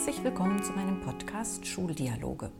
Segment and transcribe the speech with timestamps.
[0.00, 2.50] Herzlich willkommen zu meinem Podcast Schuldialoge.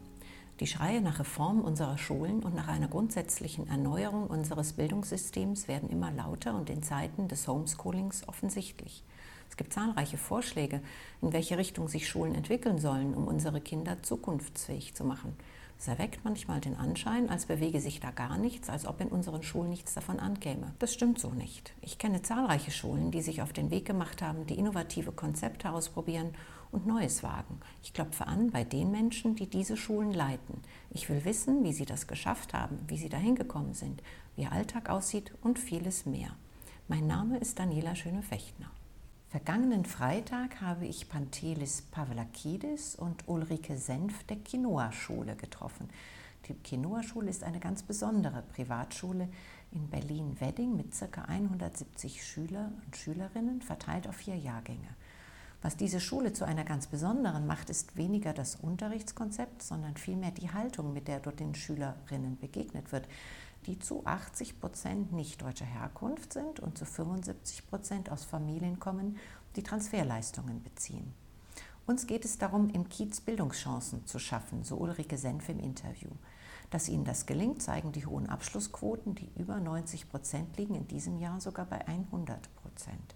[0.59, 6.11] Die Schreie nach Reform unserer Schulen und nach einer grundsätzlichen Erneuerung unseres Bildungssystems werden immer
[6.11, 9.03] lauter und in Zeiten des Homeschoolings offensichtlich.
[9.49, 10.83] Es gibt zahlreiche Vorschläge,
[11.23, 15.35] in welche Richtung sich Schulen entwickeln sollen, um unsere Kinder zukunftsfähig zu machen.
[15.79, 19.41] Es erweckt manchmal den Anschein, als bewege sich da gar nichts, als ob in unseren
[19.41, 20.75] Schulen nichts davon ankäme.
[20.77, 21.73] Das stimmt so nicht.
[21.81, 26.35] Ich kenne zahlreiche Schulen, die sich auf den Weg gemacht haben, die innovative Konzepte ausprobieren
[26.71, 27.59] und Neues wagen.
[27.83, 30.61] Ich klopfe an bei den Menschen, die diese Schulen leiten.
[30.89, 34.01] Ich will wissen, wie sie das geschafft haben, wie sie dahin gekommen sind,
[34.35, 36.35] wie ihr Alltag aussieht und vieles mehr.
[36.87, 38.71] Mein Name ist Daniela Schöne-Fechtner.
[39.29, 45.89] Vergangenen Freitag habe ich Pantelis Pavlakidis und Ulrike Senf der Quinoa-Schule getroffen.
[46.47, 49.29] Die Quinoa-Schule ist eine ganz besondere Privatschule
[49.71, 51.21] in Berlin-Wedding mit ca.
[51.21, 54.89] 170 Schüler und Schülerinnen, verteilt auf vier Jahrgänge.
[55.61, 60.51] Was diese Schule zu einer ganz besonderen macht, ist weniger das Unterrichtskonzept, sondern vielmehr die
[60.51, 63.07] Haltung, mit der dort den Schülerinnen begegnet wird
[63.65, 69.17] die zu 80 Prozent nicht deutscher Herkunft sind und zu 75 Prozent aus Familien kommen,
[69.55, 71.13] die Transferleistungen beziehen.
[71.85, 76.09] Uns geht es darum, im Kiez Bildungschancen zu schaffen, so Ulrike Senf im Interview.
[76.69, 81.19] Dass ihnen das gelingt, zeigen die hohen Abschlussquoten, die über 90 Prozent liegen, in diesem
[81.19, 83.15] Jahr sogar bei 100 Prozent.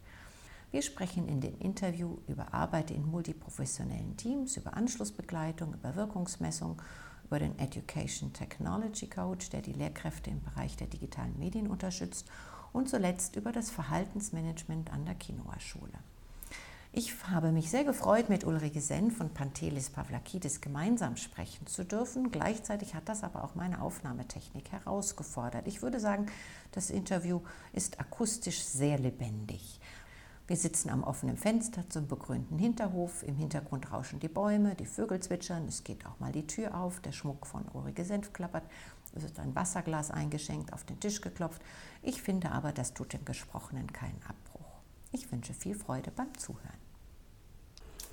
[0.72, 6.82] Wir sprechen in dem Interview über Arbeit in multiprofessionellen Teams, über Anschlussbegleitung, über Wirkungsmessung
[7.26, 12.28] über den Education Technology Coach, der die Lehrkräfte im Bereich der digitalen Medien unterstützt
[12.72, 15.94] und zuletzt über das Verhaltensmanagement an der Quinoa-Schule.
[16.98, 22.32] Ich habe mich sehr gefreut, mit Ulrike Senf und Pantelis Pavlakidis gemeinsam sprechen zu dürfen.
[22.32, 25.68] Gleichzeitig hat das aber auch meine Aufnahmetechnik herausgefordert.
[25.68, 26.28] Ich würde sagen,
[26.72, 27.42] das Interview
[27.74, 29.82] ist akustisch sehr lebendig.
[30.48, 33.24] Wir sitzen am offenen Fenster zum begrünten Hinterhof.
[33.24, 35.68] Im Hintergrund rauschen die Bäume, die Vögel zwitschern.
[35.68, 37.00] Es geht auch mal die Tür auf.
[37.00, 38.64] Der Schmuck von Ulrike Senf klappert.
[39.16, 41.64] Es wird ein Wasserglas eingeschenkt, auf den Tisch geklopft.
[42.04, 44.70] Ich finde aber, das tut dem Gesprochenen keinen Abbruch.
[45.12, 46.62] Ich wünsche viel Freude beim Zuhören.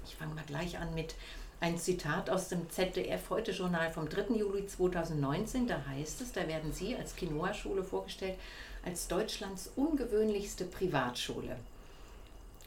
[0.07, 1.15] Ich fange mal gleich an mit
[1.61, 4.37] ein Zitat aus dem ZDF-Heute-Journal vom 3.
[4.37, 5.67] Juli 2019.
[5.67, 8.39] Da heißt es, da werden Sie als Quinoa-Schule vorgestellt
[8.85, 11.57] als Deutschlands ungewöhnlichste Privatschule.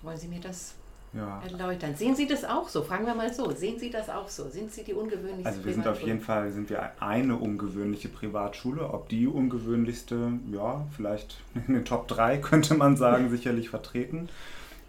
[0.06, 0.76] Wollen Sie mir das
[1.14, 1.42] ja.
[1.44, 1.96] erläutern?
[1.96, 2.84] Sehen Sie das auch so?
[2.84, 3.50] Fragen wir mal so.
[3.52, 4.48] Sehen Sie das auch so?
[4.50, 8.88] Sind Sie die ungewöhnlichste Also wir sind auf jeden Fall sind wir eine ungewöhnliche Privatschule.
[8.88, 14.30] Ob die ungewöhnlichste, ja, vielleicht in den Top 3 könnte man sagen, sicherlich vertreten.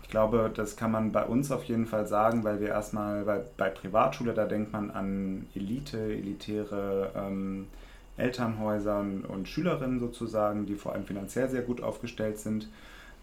[0.03, 3.41] Ich glaube, das kann man bei uns auf jeden Fall sagen, weil wir erstmal bei,
[3.57, 7.67] bei Privatschule, da denkt man an Elite, elitäre ähm,
[8.17, 12.69] Elternhäuser und Schülerinnen sozusagen, die vor allem finanziell sehr gut aufgestellt sind.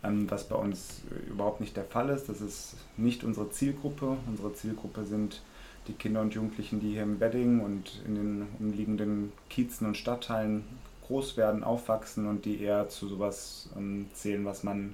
[0.03, 2.27] Ähm, was bei uns äh, überhaupt nicht der Fall ist.
[2.27, 4.17] Das ist nicht unsere Zielgruppe.
[4.27, 5.41] Unsere Zielgruppe sind
[5.87, 10.63] die Kinder und Jugendlichen, die hier im Wedding und in den umliegenden Kiezen und Stadtteilen
[11.07, 14.93] groß werden, aufwachsen und die eher zu sowas ähm, zählen, was man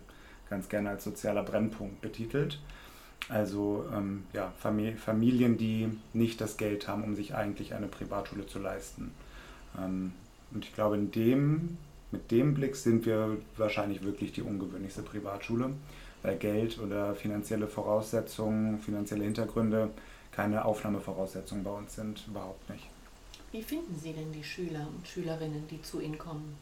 [0.50, 2.60] ganz gerne als sozialer Brennpunkt betitelt.
[3.28, 8.58] Also ähm, ja, Familien, die nicht das Geld haben, um sich eigentlich eine Privatschule zu
[8.60, 9.12] leisten.
[9.78, 10.14] Ähm,
[10.52, 11.78] und ich glaube, in dem
[12.12, 15.72] mit dem Blick sind wir wahrscheinlich wirklich die ungewöhnlichste Privatschule,
[16.24, 19.90] weil Geld oder finanzielle Voraussetzungen, finanzielle Hintergründe
[20.32, 22.88] keine Aufnahmevoraussetzungen bei uns sind, überhaupt nicht.
[23.52, 26.56] Wie finden Sie denn die Schüler und Schülerinnen, die zu Ihnen kommen?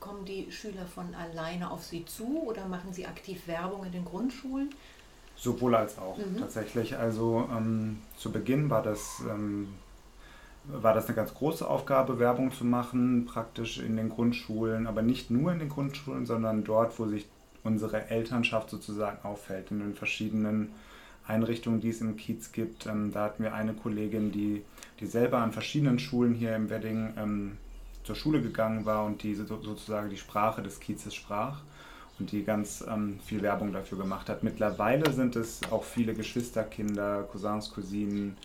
[0.00, 4.04] Kommen die Schüler von alleine auf Sie zu oder machen Sie aktiv Werbung in den
[4.04, 4.70] Grundschulen?
[5.36, 6.38] Sowohl als auch mhm.
[6.38, 6.96] tatsächlich.
[6.96, 9.68] Also ähm, zu Beginn war das ähm,
[10.68, 15.30] war das eine ganz große Aufgabe, Werbung zu machen, praktisch in den Grundschulen, aber nicht
[15.30, 17.26] nur in den Grundschulen, sondern dort, wo sich
[17.62, 20.72] unsere Elternschaft sozusagen auffällt, in den verschiedenen
[21.26, 22.86] Einrichtungen, die es im Kiez gibt.
[22.86, 24.62] Ähm, da hatten wir eine Kollegin, die,
[25.00, 27.58] die selber an verschiedenen Schulen hier im Wedding ähm,
[28.04, 31.62] zur Schule gegangen war und die sozusagen die Sprache des Kiezes sprach
[32.18, 34.42] und die ganz ähm, viel Werbung dafür gemacht hat.
[34.42, 38.36] Mittlerweile sind es auch viele Geschwisterkinder, Cousins, Cousinen,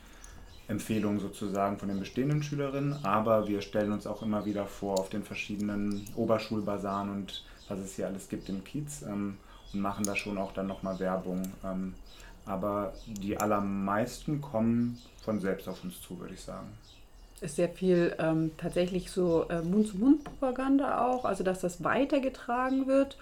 [0.72, 5.10] Empfehlungen sozusagen von den bestehenden Schülerinnen, aber wir stellen uns auch immer wieder vor auf
[5.10, 9.38] den verschiedenen Oberschulbasaren und was es hier alles gibt im Kiez ähm,
[9.74, 11.44] und machen da schon auch dann nochmal Werbung.
[11.64, 11.94] Ähm,
[12.46, 16.68] aber die allermeisten kommen von selbst auf uns zu, würde ich sagen.
[17.40, 23.18] Ist sehr viel ähm, tatsächlich so äh, Mund-zu-Mund-Propaganda auch, also dass das weitergetragen wird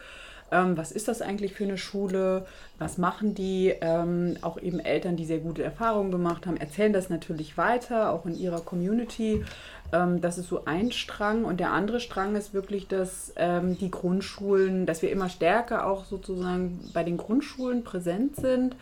[0.51, 2.45] ähm, was ist das eigentlich für eine Schule,
[2.77, 7.09] was machen die, ähm, auch eben Eltern, die sehr gute Erfahrungen gemacht haben, erzählen das
[7.09, 9.43] natürlich weiter, auch in ihrer Community.
[9.91, 11.45] Ähm, das ist so ein Strang.
[11.45, 16.05] Und der andere Strang ist wirklich, dass ähm, die Grundschulen, dass wir immer stärker auch
[16.05, 18.75] sozusagen bei den Grundschulen präsent sind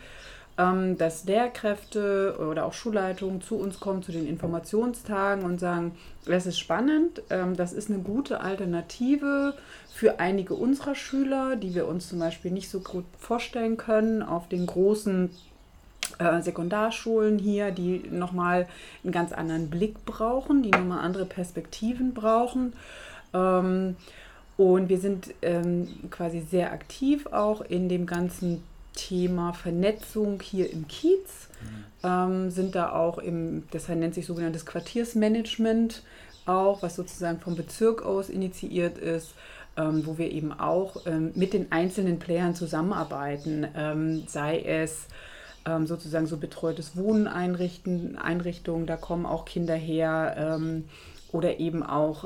[0.58, 5.92] ähm, dass Lehrkräfte oder auch Schulleitungen zu uns kommen zu den Informationstagen und sagen,
[6.26, 9.54] das ist spannend, ähm, das ist eine gute Alternative
[9.94, 14.48] für einige unserer Schüler, die wir uns zum Beispiel nicht so gut vorstellen können auf
[14.48, 15.30] den großen
[16.18, 18.66] äh, Sekundarschulen hier, die nochmal
[19.04, 22.72] einen ganz anderen Blick brauchen, die nochmal andere Perspektiven brauchen.
[23.32, 23.96] Ähm,
[24.56, 28.64] und wir sind ähm, quasi sehr aktiv auch in dem ganzen
[28.98, 31.48] Thema Vernetzung hier im Kiez.
[32.04, 36.02] Ähm, sind da auch im, das nennt sich sogenanntes Quartiersmanagement
[36.46, 39.34] auch, was sozusagen vom Bezirk aus initiiert ist.
[39.78, 45.06] Ähm, wo wir eben auch ähm, mit den einzelnen Playern zusammenarbeiten, ähm, sei es
[45.64, 50.86] ähm, sozusagen so betreutes Wohnen einrichten, Einrichtungen, da kommen auch Kinder her ähm,
[51.30, 52.24] oder eben auch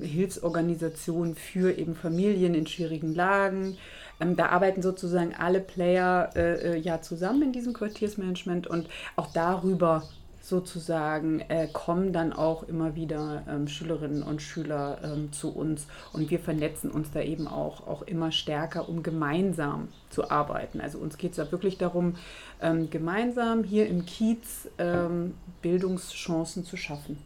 [0.00, 3.78] Hilfsorganisationen für eben Familien in schwierigen Lagen.
[4.20, 9.28] Ähm, da arbeiten sozusagen alle Player äh, äh, ja zusammen in diesem Quartiersmanagement und auch
[9.32, 10.02] darüber
[10.46, 16.30] sozusagen äh, kommen dann auch immer wieder ähm, Schülerinnen und Schüler ähm, zu uns und
[16.30, 20.80] wir vernetzen uns da eben auch, auch immer stärker, um gemeinsam zu arbeiten.
[20.80, 22.14] Also uns geht es da wirklich darum,
[22.62, 27.18] ähm, gemeinsam hier im Kiez ähm, Bildungschancen zu schaffen.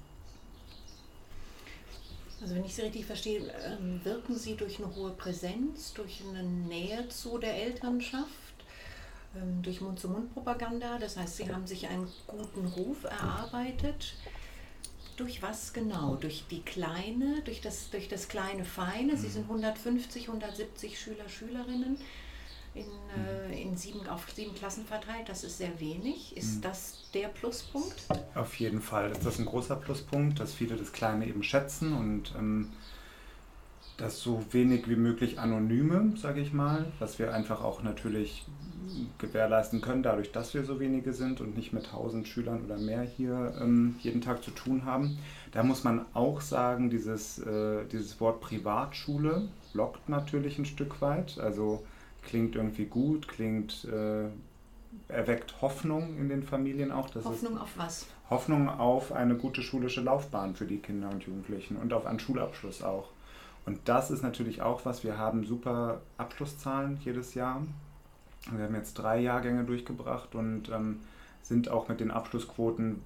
[2.40, 6.42] Also wenn ich Sie richtig verstehe, ähm, wirken Sie durch eine hohe Präsenz, durch eine
[6.42, 8.28] Nähe zu der Elternschaft,
[9.36, 10.98] ähm, durch Mund-zu-Mund-Propaganda.
[10.98, 14.14] Das heißt, Sie haben sich einen guten Ruf erarbeitet.
[15.16, 16.16] Durch was genau?
[16.16, 19.18] Durch die kleine, durch das, durch das kleine Feine.
[19.18, 21.98] Sie sind 150, 170 Schüler, Schülerinnen
[22.74, 22.84] in,
[23.16, 25.28] äh, in sieben, auf sieben Klassen verteilt.
[25.28, 26.36] Das ist sehr wenig.
[26.36, 26.60] Ist mhm.
[26.62, 28.04] das der Pluspunkt?
[28.34, 32.34] Auf jeden Fall ist das ein großer Pluspunkt, dass viele das Kleine eben schätzen und
[32.38, 32.70] ähm,
[33.96, 38.46] das so wenig wie möglich anonyme, sage ich mal, was wir einfach auch natürlich
[39.18, 43.02] gewährleisten können, dadurch, dass wir so wenige sind und nicht mit 1000 Schülern oder mehr
[43.02, 45.18] hier ähm, jeden Tag zu tun haben.
[45.52, 51.38] Da muss man auch sagen, dieses, äh, dieses Wort Privatschule lockt natürlich ein Stück weit.
[51.38, 51.84] Also
[52.22, 54.28] klingt irgendwie gut, klingt, äh,
[55.08, 57.14] erweckt Hoffnung in den Familien auch.
[57.14, 58.06] Hoffnung auf was?
[58.28, 62.82] Hoffnung auf eine gute schulische Laufbahn für die Kinder und Jugendlichen und auf einen Schulabschluss
[62.82, 63.08] auch.
[63.66, 67.62] Und das ist natürlich auch was, wir haben super Abschlusszahlen jedes Jahr.
[68.50, 71.00] Wir haben jetzt drei Jahrgänge durchgebracht und ähm,
[71.42, 73.02] sind auch mit den Abschlussquoten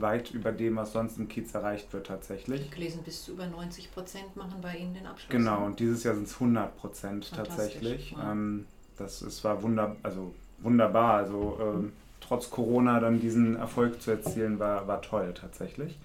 [0.00, 2.62] weit über dem, was sonst im Kiez erreicht wird tatsächlich.
[2.62, 5.30] Ich gelesen, bis zu über 90 Prozent machen bei Ihnen den Abschluss.
[5.30, 8.14] Genau, und dieses Jahr sind es 100 Prozent tatsächlich.
[8.16, 8.24] Wow.
[8.30, 11.14] Ähm, das ist, war wunder, also wunderbar.
[11.14, 15.98] Also ähm, trotz Corona dann diesen Erfolg zu erzielen, war, war toll tatsächlich.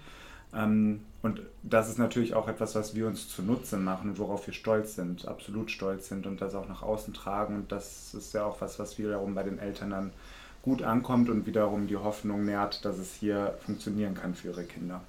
[0.54, 4.94] Ähm, und das ist natürlich auch etwas, was wir uns zunutze machen, worauf wir stolz
[4.94, 7.56] sind, absolut stolz sind und das auch nach außen tragen.
[7.56, 10.12] Und das ist ja auch was, was wiederum bei den Eltern dann
[10.62, 15.02] gut ankommt und wiederum die Hoffnung nährt, dass es hier funktionieren kann für ihre Kinder.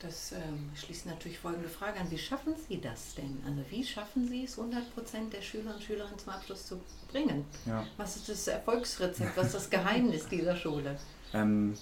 [0.00, 2.10] Das ähm, schließt natürlich folgende Frage an.
[2.10, 3.38] Wie schaffen Sie das denn?
[3.46, 6.80] Also wie schaffen Sie es, 100 Prozent der Schüler und Schülerinnen zum Abschluss zu
[7.10, 7.44] bringen?
[7.64, 7.84] Ja.
[7.96, 9.36] Was ist das Erfolgsrezept?
[9.36, 10.98] Was ist das Geheimnis dieser Schule?
[11.32, 11.74] Ähm,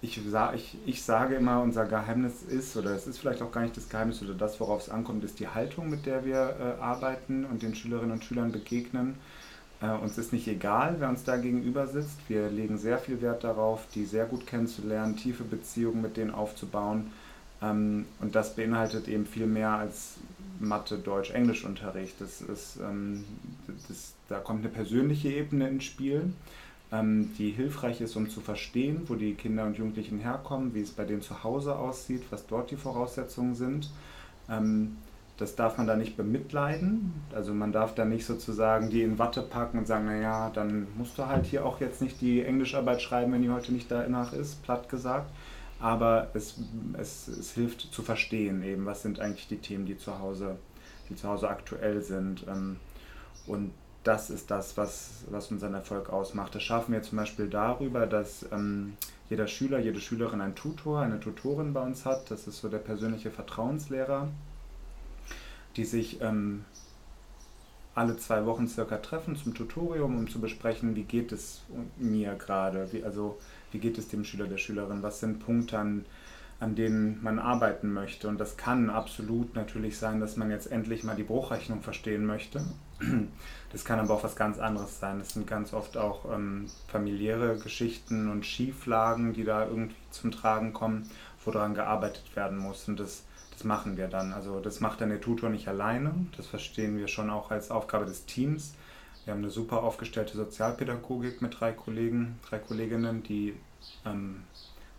[0.00, 0.18] ich,
[0.54, 3.88] ich, ich sage immer, unser Geheimnis ist, oder es ist vielleicht auch gar nicht das
[3.88, 7.62] Geheimnis, oder das, worauf es ankommt, ist die Haltung, mit der wir äh, arbeiten und
[7.62, 9.16] den Schülerinnen und Schülern begegnen.
[9.80, 12.18] Äh, uns ist nicht egal, wer uns da gegenüber sitzt.
[12.28, 17.12] Wir legen sehr viel Wert darauf, die sehr gut kennenzulernen, tiefe Beziehungen mit denen aufzubauen.
[17.62, 20.16] Ähm, und das beinhaltet eben viel mehr als
[20.60, 22.20] Mathe, Deutsch, Englischunterricht.
[22.20, 23.24] Das ist, ähm,
[23.88, 26.32] das, da kommt eine persönliche Ebene ins Spiel,
[26.90, 30.90] ähm, die hilfreich ist, um zu verstehen, wo die Kinder und Jugendlichen herkommen, wie es
[30.90, 33.90] bei denen zu Hause aussieht, was dort die Voraussetzungen sind.
[34.48, 34.96] Ähm,
[35.38, 37.14] das darf man da nicht bemitleiden.
[37.32, 41.16] Also man darf da nicht sozusagen die in Watte packen und sagen, naja, dann musst
[41.16, 44.62] du halt hier auch jetzt nicht die Englischarbeit schreiben, wenn die heute nicht danach ist,
[44.64, 45.30] platt gesagt.
[45.80, 46.58] Aber es,
[46.98, 50.56] es, es hilft zu verstehen eben, was sind eigentlich die Themen, die zu Hause,
[51.08, 52.44] die zu Hause aktuell sind.
[52.48, 52.78] Ähm,
[53.46, 53.70] und
[54.02, 56.52] das ist das, was, was unseren Erfolg ausmacht.
[56.56, 58.94] Das schaffen wir zum Beispiel darüber, dass ähm,
[59.30, 62.28] jeder Schüler, jede Schülerin einen Tutor, eine Tutorin bei uns hat.
[62.28, 64.28] Das ist so der persönliche Vertrauenslehrer
[65.78, 66.64] die sich ähm,
[67.94, 71.62] alle zwei Wochen circa treffen zum Tutorium, um zu besprechen, wie geht es
[71.96, 73.38] mir gerade, wie, also
[73.72, 76.04] wie geht es dem Schüler, der Schülerin, was sind Punkte, an,
[76.60, 78.28] an denen man arbeiten möchte.
[78.28, 82.62] Und das kann absolut natürlich sein, dass man jetzt endlich mal die Bruchrechnung verstehen möchte.
[83.70, 85.20] Das kann aber auch was ganz anderes sein.
[85.20, 90.72] Es sind ganz oft auch ähm, familiäre Geschichten und Schieflagen, die da irgendwie zum Tragen
[90.72, 91.08] kommen,
[91.44, 92.88] woran gearbeitet werden muss.
[92.88, 93.24] Und das
[93.58, 94.32] das machen wir dann.
[94.32, 96.14] Also das macht dann der Tutor nicht alleine.
[96.36, 98.74] Das verstehen wir schon auch als Aufgabe des Teams.
[99.24, 103.56] Wir haben eine super aufgestellte Sozialpädagogik mit drei Kollegen, drei Kolleginnen, die
[104.06, 104.44] ähm,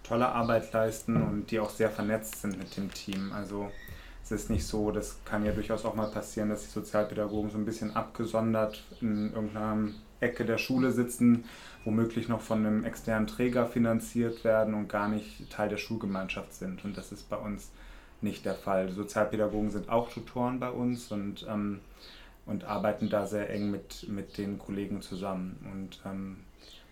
[0.04, 3.32] tolle Arbeit leisten und die auch sehr vernetzt sind mit dem Team.
[3.32, 3.72] Also
[4.26, 7.58] es ist nicht so, das kann ja durchaus auch mal passieren, dass die Sozialpädagogen so
[7.58, 9.88] ein bisschen abgesondert in irgendeiner
[10.20, 11.46] Ecke der Schule sitzen,
[11.86, 16.84] womöglich noch von einem externen Träger finanziert werden und gar nicht Teil der Schulgemeinschaft sind.
[16.84, 17.72] Und das ist bei uns
[18.22, 18.92] nicht der Fall.
[18.92, 21.80] Sozialpädagogen sind auch Tutoren bei uns und, ähm,
[22.46, 25.58] und arbeiten da sehr eng mit, mit den Kollegen zusammen.
[25.74, 26.38] Und ähm,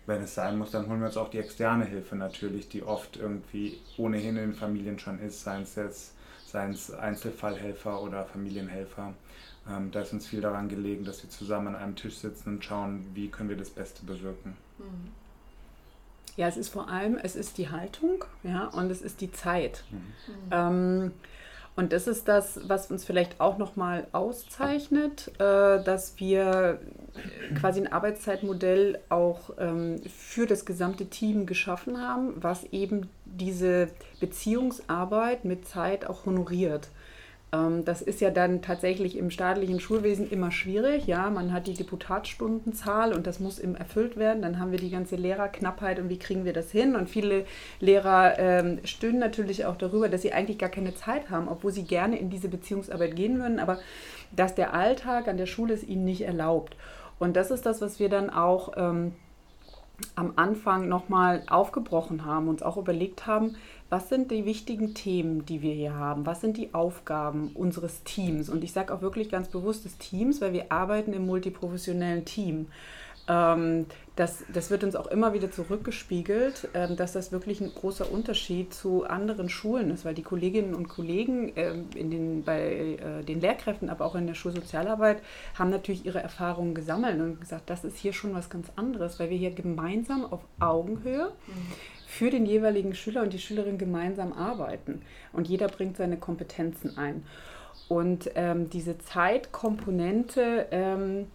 [0.05, 3.17] wenn es sein muss, dann holen wir uns auch die externe Hilfe natürlich, die oft
[3.17, 6.13] irgendwie ohnehin in den Familien schon ist, seien es jetzt
[6.47, 9.13] seien es Einzelfallhelfer oder Familienhelfer.
[9.69, 12.63] Ähm, da ist uns viel daran gelegen, dass wir zusammen an einem Tisch sitzen und
[12.63, 14.55] schauen, wie können wir das Beste bewirken.
[14.77, 15.11] Mhm.
[16.37, 19.83] Ja, es ist vor allem, es ist die Haltung ja, und es ist die Zeit.
[19.89, 19.99] Mhm.
[20.51, 21.11] Ähm,
[21.75, 26.79] und das ist das, was uns vielleicht auch nochmal auszeichnet, äh, dass wir
[27.59, 33.89] quasi ein Arbeitszeitmodell auch ähm, für das gesamte Team geschaffen haben, was eben diese
[34.19, 36.89] Beziehungsarbeit mit Zeit auch honoriert.
[37.53, 41.07] Ähm, das ist ja dann tatsächlich im staatlichen Schulwesen immer schwierig.
[41.07, 44.41] Ja, man hat die Deputatstundenzahl und das muss eben erfüllt werden.
[44.41, 46.95] Dann haben wir die ganze Lehrerknappheit und wie kriegen wir das hin?
[46.95, 47.45] Und viele
[47.79, 51.83] Lehrer ähm, stöhnen natürlich auch darüber, dass sie eigentlich gar keine Zeit haben, obwohl sie
[51.83, 53.79] gerne in diese Beziehungsarbeit gehen würden, aber
[54.35, 56.75] dass der Alltag an der Schule es ihnen nicht erlaubt.
[57.19, 59.13] Und das ist das, was wir dann auch ähm,
[60.15, 63.55] am Anfang nochmal aufgebrochen haben, uns auch überlegt haben,
[63.89, 66.25] was sind die wichtigen Themen, die wir hier haben?
[66.25, 68.49] Was sind die Aufgaben unseres Teams?
[68.49, 72.67] Und ich sage auch wirklich ganz bewusst des Teams, weil wir arbeiten im multiprofessionellen Team.
[73.27, 78.11] Ähm, das, das wird uns auch immer wieder zurückgespiegelt, ähm, dass das wirklich ein großer
[78.11, 83.23] Unterschied zu anderen Schulen ist, weil die Kolleginnen und Kollegen ähm, in den, bei äh,
[83.23, 85.21] den Lehrkräften, aber auch in der Schulsozialarbeit
[85.55, 89.29] haben natürlich ihre Erfahrungen gesammelt und gesagt, das ist hier schon was ganz anderes, weil
[89.29, 95.01] wir hier gemeinsam auf Augenhöhe mhm für den jeweiligen Schüler und die Schülerin gemeinsam arbeiten.
[95.33, 97.25] Und jeder bringt seine Kompetenzen ein.
[97.89, 101.27] Und ähm, diese Zeitkomponente ähm,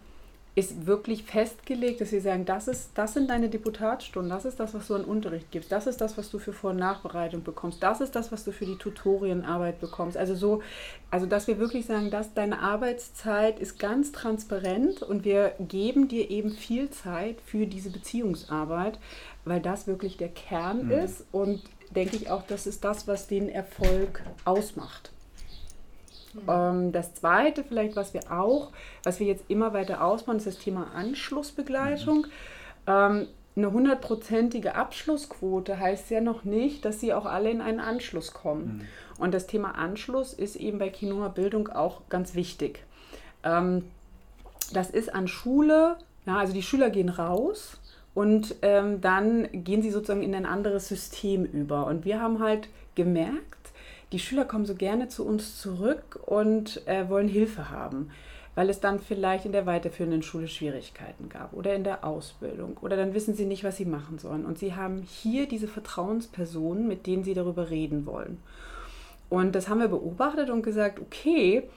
[0.55, 4.75] ist wirklich festgelegt, dass sie sagen, das, ist, das sind deine Deputatstunden, das ist das,
[4.75, 7.81] was du an Unterricht gibst, das ist das, was du für Vor- und Nachbereitung bekommst,
[7.81, 10.15] das ist das, was du für die Tutorienarbeit bekommst.
[10.15, 10.61] Also so,
[11.09, 16.29] also dass wir wirklich sagen, dass deine Arbeitszeit ist ganz transparent und wir geben dir
[16.29, 18.99] eben viel Zeit für diese Beziehungsarbeit,
[19.45, 20.91] weil das wirklich der Kern mhm.
[20.91, 21.63] ist und
[21.95, 25.11] denke ich auch, das ist das, was den Erfolg ausmacht.
[26.33, 26.91] Mhm.
[26.91, 28.71] Das Zweite vielleicht, was wir auch,
[29.03, 32.27] was wir jetzt immer weiter ausbauen, ist das Thema Anschlussbegleitung.
[32.87, 33.27] Mhm.
[33.55, 38.87] Eine hundertprozentige Abschlussquote heißt ja noch nicht, dass sie auch alle in einen Anschluss kommen.
[39.17, 39.21] Mhm.
[39.21, 42.83] Und das Thema Anschluss ist eben bei Quinoa Bildung auch ganz wichtig.
[43.43, 43.83] Ähm,
[44.71, 47.77] das ist an Schule, ja, also die Schüler gehen raus
[48.15, 51.85] und ähm, dann gehen sie sozusagen in ein anderes System über.
[51.85, 53.62] Und wir haben halt gemerkt,
[54.13, 58.11] die Schüler kommen so gerne zu uns zurück und äh, wollen Hilfe haben,
[58.55, 62.95] weil es dann vielleicht in der weiterführenden Schule Schwierigkeiten gab oder in der Ausbildung oder
[62.95, 64.45] dann wissen sie nicht, was sie machen sollen.
[64.45, 68.37] Und sie haben hier diese Vertrauenspersonen, mit denen sie darüber reden wollen.
[69.29, 71.67] Und das haben wir beobachtet und gesagt, okay,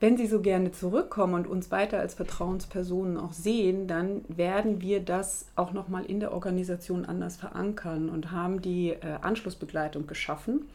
[0.00, 5.00] wenn Sie so gerne zurückkommen und uns weiter als Vertrauenspersonen auch sehen, dann werden wir
[5.00, 10.70] das auch nochmal in der Organisation anders verankern und haben die äh, Anschlussbegleitung geschaffen,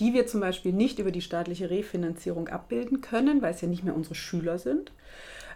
[0.00, 3.84] die wir zum Beispiel nicht über die staatliche Refinanzierung abbilden können, weil es ja nicht
[3.84, 4.92] mehr unsere Schüler sind.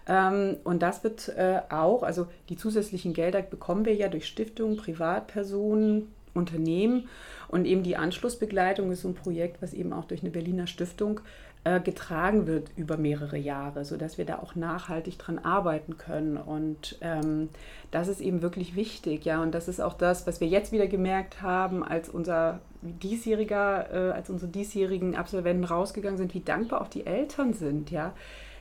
[0.07, 4.76] Ähm, und das wird äh, auch, also die zusätzlichen Gelder bekommen wir ja durch Stiftungen,
[4.76, 7.09] Privatpersonen, Unternehmen.
[7.49, 11.21] Und eben die Anschlussbegleitung ist so ein Projekt, was eben auch durch eine Berliner Stiftung
[11.64, 16.37] äh, getragen wird über mehrere Jahre, sodass wir da auch nachhaltig dran arbeiten können.
[16.37, 17.49] Und ähm,
[17.90, 19.42] das ist eben wirklich wichtig, ja.
[19.42, 24.12] Und das ist auch das, was wir jetzt wieder gemerkt haben, als unser diesjähriger, äh,
[24.12, 28.12] als unsere diesjährigen Absolventen rausgegangen sind, wie dankbar auch die Eltern sind, ja,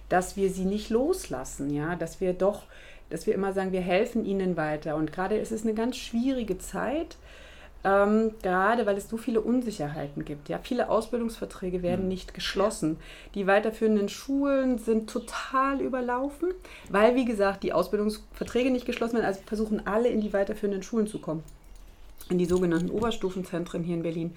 [0.09, 2.63] dass wir sie nicht loslassen, ja, dass wir doch,
[3.09, 4.95] dass wir immer sagen, wir helfen ihnen weiter.
[4.95, 7.17] Und gerade ist es eine ganz schwierige Zeit
[7.87, 10.49] ähm, gerade weil es so viele Unsicherheiten gibt.
[10.49, 12.09] Ja, viele Ausbildungsverträge werden mhm.
[12.09, 12.97] nicht geschlossen.
[13.33, 16.49] Die weiterführenden Schulen sind total überlaufen,
[16.89, 19.25] weil, wie gesagt, die Ausbildungsverträge nicht geschlossen werden.
[19.25, 21.43] Also versuchen alle in die weiterführenden Schulen zu kommen.
[22.29, 24.35] In die sogenannten Oberstufenzentren hier in Berlin.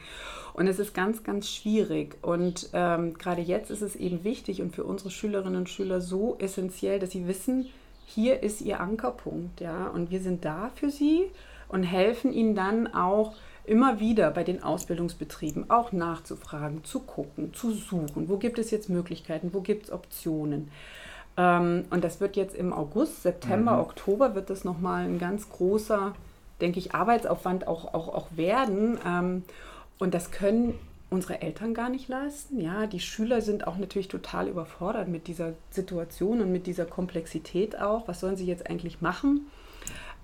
[0.53, 2.17] Und es ist ganz, ganz schwierig.
[2.23, 6.37] Und ähm, gerade jetzt ist es eben wichtig und für unsere Schülerinnen und Schüler so
[6.39, 7.67] essentiell, dass sie wissen,
[8.07, 9.61] hier ist ihr Ankerpunkt.
[9.61, 9.89] Ja?
[9.89, 11.27] Und wir sind da für sie
[11.69, 17.71] und helfen ihnen dann auch immer wieder bei den Ausbildungsbetrieben auch nachzufragen, zu gucken, zu
[17.73, 20.71] suchen, wo gibt es jetzt Möglichkeiten, wo gibt es Optionen.
[21.37, 23.81] Ähm, und das wird jetzt im August, September, mhm.
[23.81, 26.15] Oktober wird das nochmal ein ganz großer,
[26.61, 28.99] denke ich, Arbeitsaufwand auch, auch, auch werden.
[29.07, 29.45] Ähm,
[29.99, 30.75] und das können
[31.11, 32.61] unsere Eltern gar nicht leisten.
[32.61, 37.79] Ja, die Schüler sind auch natürlich total überfordert mit dieser Situation und mit dieser Komplexität
[37.81, 38.07] auch.
[38.07, 39.47] Was sollen sie jetzt eigentlich machen?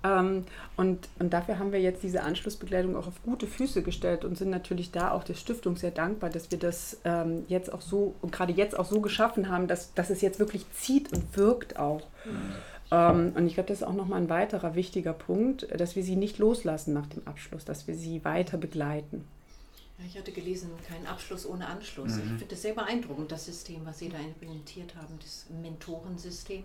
[0.03, 0.45] Ähm,
[0.77, 4.49] und, und dafür haben wir jetzt diese Anschlussbegleitung auch auf gute Füße gestellt und sind
[4.49, 8.31] natürlich da auch der Stiftung sehr dankbar, dass wir das ähm, jetzt auch so und
[8.31, 12.01] gerade jetzt auch so geschaffen haben, dass, dass es jetzt wirklich zieht und wirkt auch.
[12.25, 12.53] Mhm.
[12.91, 16.15] Ähm, und ich glaube, das ist auch nochmal ein weiterer wichtiger Punkt, dass wir sie
[16.15, 19.25] nicht loslassen nach dem Abschluss, dass wir sie weiter begleiten.
[19.99, 22.13] Ja, ich hatte gelesen, kein Abschluss ohne Anschluss.
[22.13, 22.19] Mhm.
[22.19, 26.63] Ich finde das sehr beeindruckend, das System, was Sie da implementiert haben, das Mentorensystem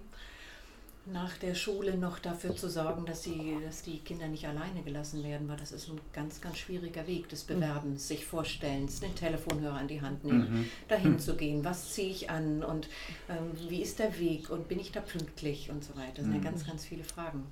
[1.07, 5.25] nach der Schule noch dafür zu sorgen, dass, sie, dass die Kinder nicht alleine gelassen
[5.25, 7.55] werden, weil das ist ein ganz, ganz schwieriger Weg des mhm.
[7.55, 10.69] Bewerbens, sich Vorstellens, den Telefonhörer in die Hand nehmen, mhm.
[10.89, 12.89] dahin zu gehen, was ziehe ich an und
[13.29, 16.13] ähm, wie ist der Weg und bin ich da pünktlich und so weiter.
[16.17, 16.45] Das sind ja mhm.
[16.45, 17.45] ganz, ganz viele Fragen.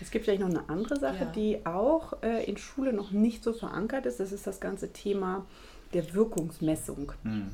[0.00, 1.32] Es gibt vielleicht noch eine andere Sache, ja.
[1.32, 4.20] die auch äh, in Schule noch nicht so verankert ist.
[4.20, 5.44] Das ist das ganze Thema
[5.92, 7.12] der Wirkungsmessung.
[7.24, 7.48] Mhm.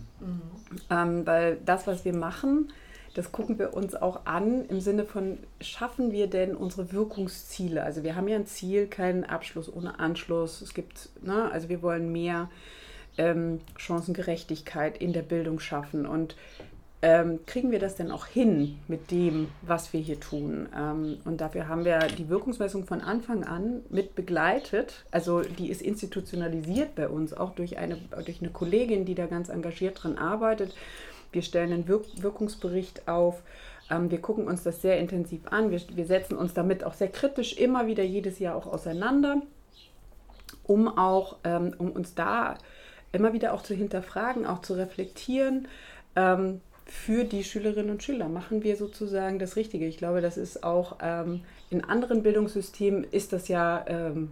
[0.91, 2.71] Ähm, weil das, was wir machen,
[3.15, 7.83] das gucken wir uns auch an im Sinne von, schaffen wir denn unsere Wirkungsziele?
[7.83, 10.61] Also wir haben ja ein Ziel, keinen Abschluss ohne Anschluss.
[10.61, 12.51] Es gibt, ne, also wir wollen mehr
[13.17, 16.07] ähm, Chancengerechtigkeit in der Bildung schaffen.
[16.07, 16.35] Und
[17.03, 20.69] ähm, kriegen wir das denn auch hin mit dem, was wir hier tun?
[20.77, 25.05] Ähm, und dafür haben wir die Wirkungsmessung von Anfang an mit begleitet.
[25.13, 29.51] Also die ist institutionalisiert bei uns, auch durch eine, durch eine Kollegin, die da ganz
[29.51, 30.75] engagiert dran arbeitet.
[31.35, 33.43] Wir stellen einen Wirk Wirkungsbericht auf.
[33.91, 35.71] Ähm, wir gucken uns das sehr intensiv an.
[35.71, 39.43] Wir, wir setzen uns damit auch sehr kritisch immer wieder jedes Jahr auch auseinander,
[40.65, 42.57] um auch, ähm, um uns da
[43.13, 45.69] immer wieder auch zu hinterfragen, auch zu reflektieren.
[46.17, 49.87] Ähm, für die Schülerinnen und Schüler machen wir sozusagen das Richtige.
[49.87, 54.31] Ich glaube, das ist auch ähm, in anderen Bildungssystemen ist das ja ähm,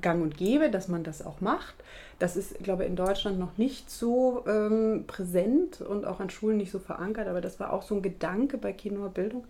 [0.00, 1.74] gang und gäbe, dass man das auch macht.
[2.18, 6.56] Das ist, glaube ich, in Deutschland noch nicht so ähm, präsent und auch an Schulen
[6.56, 9.44] nicht so verankert, aber das war auch so ein Gedanke bei Kinoer Bildung,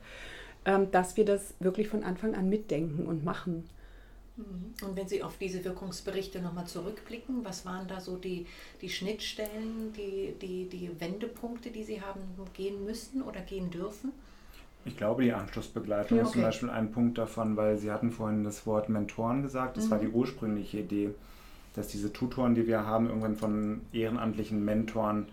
[0.64, 3.68] ähm, dass wir das wirklich von Anfang an mitdenken und machen.
[4.37, 4.87] Mhm.
[4.87, 8.46] Und wenn Sie auf diese Wirkungsberichte nochmal zurückblicken, was waren da so die,
[8.80, 12.20] die Schnittstellen, die, die, die Wendepunkte, die Sie haben
[12.54, 14.12] gehen müssen oder gehen dürfen?
[14.88, 16.29] Ich glaube, die Anschlussbegleitung ja, okay.
[16.29, 19.77] ist zum Beispiel ein Punkt davon, weil Sie hatten vorhin das Wort Mentoren gesagt.
[19.77, 19.90] Das mhm.
[19.90, 21.11] war die ursprüngliche Idee
[21.79, 25.27] dass diese Tutoren, die wir haben, irgendwann von ehrenamtlichen Mentoren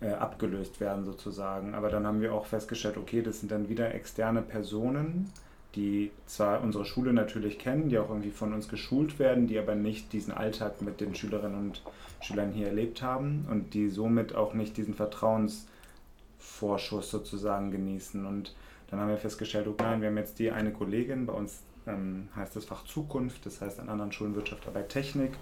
[0.00, 1.74] äh, abgelöst werden sozusagen.
[1.74, 5.30] Aber dann haben wir auch festgestellt, okay, das sind dann wieder externe Personen,
[5.74, 9.74] die zwar unsere Schule natürlich kennen, die auch irgendwie von uns geschult werden, die aber
[9.74, 11.82] nicht diesen Alltag mit den Schülerinnen und
[12.22, 18.26] Schülern hier erlebt haben und die somit auch nicht diesen Vertrauensvorschuss sozusagen genießen.
[18.26, 18.54] Und
[18.90, 22.28] dann haben wir festgestellt, okay, nein, wir haben jetzt die eine Kollegin, bei uns ähm,
[22.34, 25.32] heißt das Fach Zukunft, das heißt an anderen Schulen Wirtschaft, dabei Technik.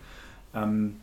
[0.55, 0.97] Ähm,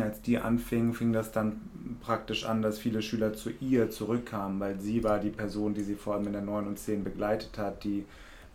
[0.00, 1.60] als die anfing, fing das dann
[2.00, 5.94] praktisch an, dass viele Schüler zu ihr zurückkamen, weil sie war die Person, die sie
[5.94, 8.04] vor allem in der 9 und 10 begleitet hat, die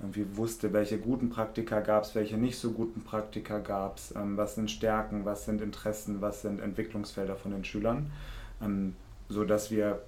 [0.02, 4.36] irgendwie wusste, welche guten Praktika gab es, welche nicht so guten Praktika gab es, ähm,
[4.36, 8.12] was sind Stärken, was sind Interessen, was sind Entwicklungsfelder von den Schülern,
[8.62, 8.96] ähm,
[9.30, 10.02] sodass wir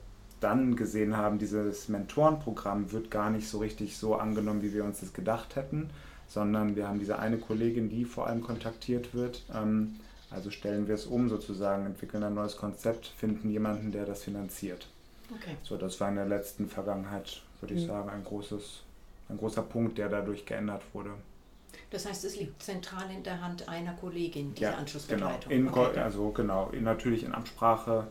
[0.44, 5.00] dann gesehen haben, dieses Mentorenprogramm wird gar nicht so richtig so angenommen, wie wir uns
[5.00, 5.90] das gedacht hätten,
[6.28, 9.44] sondern wir haben diese eine Kollegin, die vor allem kontaktiert wird.
[9.54, 9.96] Ähm,
[10.30, 14.88] also stellen wir es um sozusagen, entwickeln ein neues Konzept, finden jemanden, der das finanziert.
[15.34, 15.56] Okay.
[15.64, 17.88] So, das war in der letzten Vergangenheit, würde ich mhm.
[17.88, 18.82] sagen, ein, großes,
[19.30, 21.12] ein großer Punkt, der dadurch geändert wurde.
[21.90, 25.50] Das heißt, es liegt zentral in der Hand einer Kollegin, diese ja, Anschlussbegleitung.
[25.52, 26.00] Genau, in, okay.
[26.00, 28.08] also genau, in, natürlich in Absprache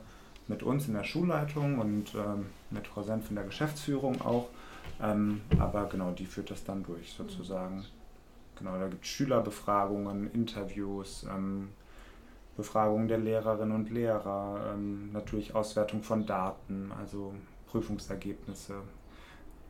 [0.49, 4.49] mit uns in der Schulleitung und ähm, mit Frau Senf in der Geschäftsführung auch.
[5.01, 7.85] Ähm, aber genau, die führt das dann durch sozusagen.
[8.59, 11.71] Genau, da gibt es Schülerbefragungen, Interviews, ähm,
[12.57, 17.35] Befragungen der Lehrerinnen und Lehrer, ähm, natürlich Auswertung von Daten, also
[17.67, 18.75] Prüfungsergebnisse,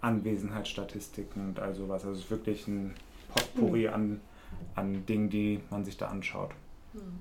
[0.00, 2.04] Anwesenheitsstatistiken und all sowas.
[2.04, 2.94] Also es ist wirklich ein
[3.32, 3.94] Potpourri mhm.
[3.94, 4.20] an,
[4.74, 6.50] an Dingen, die man sich da anschaut.
[6.92, 7.20] Mhm.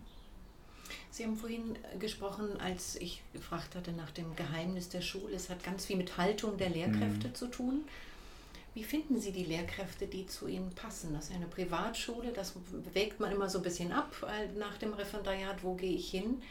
[1.12, 5.36] Sie haben vorhin gesprochen, als ich gefragt hatte nach dem Geheimnis der Schule.
[5.36, 7.36] Es hat ganz viel mit Haltung der Lehrkräfte mhm.
[7.36, 7.82] zu tun.
[8.74, 11.14] Wie finden Sie die Lehrkräfte, die zu Ihnen passen?
[11.14, 12.54] Das ist eine Privatschule, das
[12.94, 14.16] wägt man immer so ein bisschen ab
[14.58, 16.42] nach dem Referendariat, wo gehe ich hin?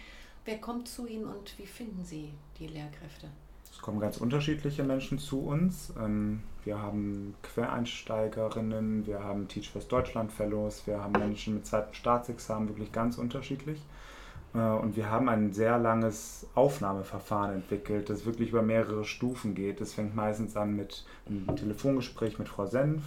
[0.44, 3.28] Wer kommt zu Ihnen und wie finden Sie die Lehrkräfte?
[3.72, 5.94] Es kommen ganz unterschiedliche Menschen zu uns.
[5.98, 11.94] Ähm, wir haben Quereinsteigerinnen, wir haben Teach First Deutschland Fellows, wir haben Menschen mit zweitem
[11.94, 13.80] Staatsexamen, wirklich ganz unterschiedlich.
[14.54, 19.80] Äh, und wir haben ein sehr langes Aufnahmeverfahren entwickelt, das wirklich über mehrere Stufen geht.
[19.80, 23.02] Das fängt meistens an mit einem Telefongespräch mit Frau Senf.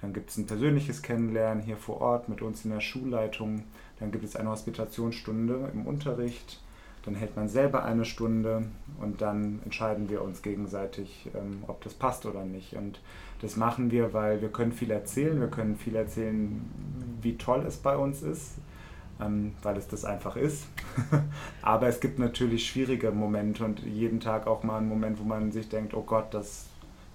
[0.00, 3.64] Dann gibt es ein persönliches Kennenlernen hier vor Ort mit uns in der Schulleitung.
[3.98, 6.60] Dann gibt es eine Hospitationsstunde im Unterricht.
[7.04, 8.64] Dann hält man selber eine Stunde
[9.00, 12.74] und dann entscheiden wir uns gegenseitig, ähm, ob das passt oder nicht.
[12.74, 13.00] Und
[13.40, 15.40] das machen wir, weil wir können viel erzählen.
[15.40, 16.62] Wir können viel erzählen,
[17.22, 18.56] wie toll es bei uns ist
[19.20, 20.66] ähm, weil es das einfach ist.
[21.62, 25.52] Aber es gibt natürlich schwierige Momente und jeden Tag auch mal einen Moment, wo man
[25.52, 26.66] sich denkt, oh Gott, das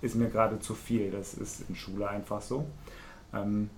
[0.01, 1.11] ist mir gerade zu viel.
[1.11, 2.65] Das ist in Schule einfach so.
[3.33, 3.69] Ähm,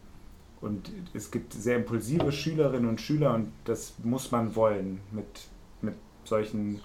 [0.59, 5.47] und es gibt sehr impulsive Schülerinnen und Schüler und das muss man wollen, mit,
[5.81, 6.81] mit solchen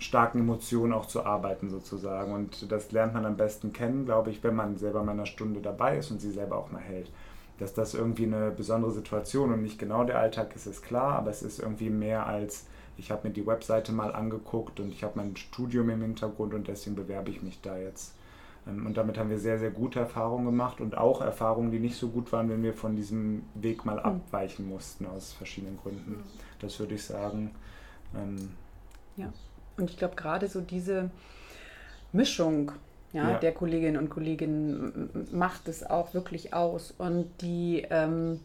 [0.00, 2.32] starken Emotionen auch zu arbeiten sozusagen.
[2.32, 5.26] Und das lernt man am besten kennen, glaube ich, wenn man selber mal in einer
[5.26, 7.10] Stunde dabei ist und sie selber auch mal hält
[7.58, 11.30] dass das irgendwie eine besondere Situation und nicht genau der Alltag ist, ist klar, aber
[11.30, 15.14] es ist irgendwie mehr als, ich habe mir die Webseite mal angeguckt und ich habe
[15.16, 18.14] mein Studium im Hintergrund und deswegen bewerbe ich mich da jetzt.
[18.66, 21.96] Ähm, und damit haben wir sehr, sehr gute Erfahrungen gemacht und auch Erfahrungen, die nicht
[21.96, 24.04] so gut waren, wenn wir von diesem Weg mal hm.
[24.04, 26.16] abweichen mussten aus verschiedenen Gründen.
[26.16, 26.24] Hm.
[26.60, 27.52] Das würde ich sagen.
[28.16, 28.50] Ähm,
[29.16, 29.32] ja,
[29.76, 31.10] und ich glaube gerade so diese
[32.12, 32.72] Mischung
[33.14, 36.92] ja, ja, der Kolleginnen und Kollegen macht es auch wirklich aus.
[36.98, 38.40] Und die, ähm,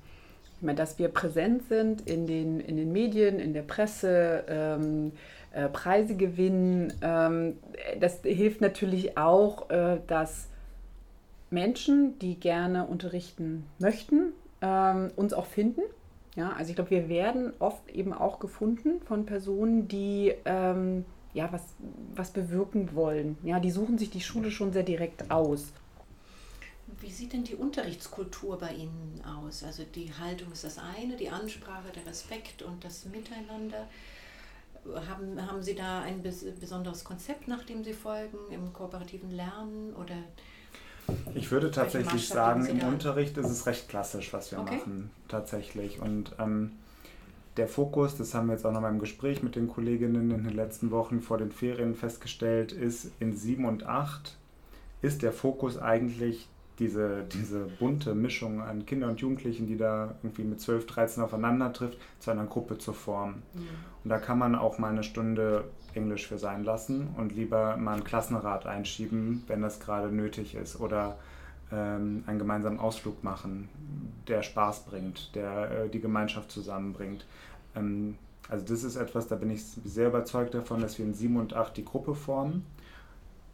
[0.61, 5.11] dass wir präsent sind in den, in den Medien, in der Presse, ähm,
[5.53, 7.57] äh, Preise gewinnen, ähm,
[7.99, 10.47] das hilft natürlich auch, äh, dass
[11.49, 15.81] Menschen, die gerne unterrichten möchten, ähm, uns auch finden.
[16.35, 21.51] Ja, also ich glaube, wir werden oft eben auch gefunden von Personen, die ähm, ja,
[21.51, 21.61] was,
[22.15, 23.37] was bewirken wollen.
[23.43, 25.71] Ja, die suchen sich die Schule schon sehr direkt aus.
[26.99, 29.63] Wie sieht denn die Unterrichtskultur bei Ihnen aus?
[29.63, 33.87] Also die Haltung ist das eine, die Ansprache, der Respekt und das Miteinander.
[35.07, 40.15] Haben, haben Sie da ein besonderes Konzept, nach dem Sie folgen, im kooperativen Lernen oder
[41.33, 44.77] ich würde tatsächlich sagen, im Unterricht ist es recht klassisch, was wir okay.
[44.77, 45.99] machen, tatsächlich.
[45.99, 46.73] Und ähm,
[47.57, 50.43] der Fokus, das haben wir jetzt auch noch mal im Gespräch mit den Kolleginnen in
[50.43, 54.37] den letzten Wochen vor den Ferien festgestellt, ist in 7 und 8
[55.01, 60.43] ist der Fokus eigentlich diese, diese bunte Mischung an Kindern und Jugendlichen, die da irgendwie
[60.43, 63.43] mit 12, 13 aufeinander trifft, zu einer Gruppe zu formen.
[63.53, 63.67] Mhm.
[64.03, 67.93] Und da kann man auch mal eine Stunde Englisch für sein lassen und lieber mal
[67.93, 70.79] einen Klassenrat einschieben, wenn das gerade nötig ist.
[70.79, 71.17] Oder
[71.71, 73.69] ähm, einen gemeinsamen Ausflug machen,
[74.27, 77.25] der Spaß bringt, der äh, die Gemeinschaft zusammenbringt.
[77.75, 78.17] Ähm,
[78.49, 81.53] also das ist etwas, da bin ich sehr überzeugt davon, dass wir in 7 und
[81.53, 82.65] 8 die Gruppe formen.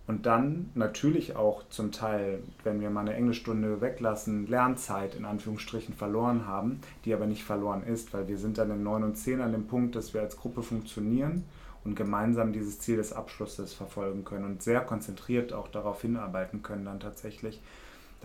[0.08, 5.95] Und dann natürlich auch zum Teil, wenn wir mal eine Englischstunde weglassen, Lernzeit in Anführungsstrichen
[5.95, 9.41] verloren haben, die aber nicht verloren ist, weil wir sind dann in 9 und 10
[9.41, 11.43] an dem Punkt, dass wir als Gruppe funktionieren
[11.84, 16.86] und gemeinsam dieses Ziel des Abschlusses verfolgen können und sehr konzentriert auch darauf hinarbeiten können
[16.86, 17.62] dann tatsächlich.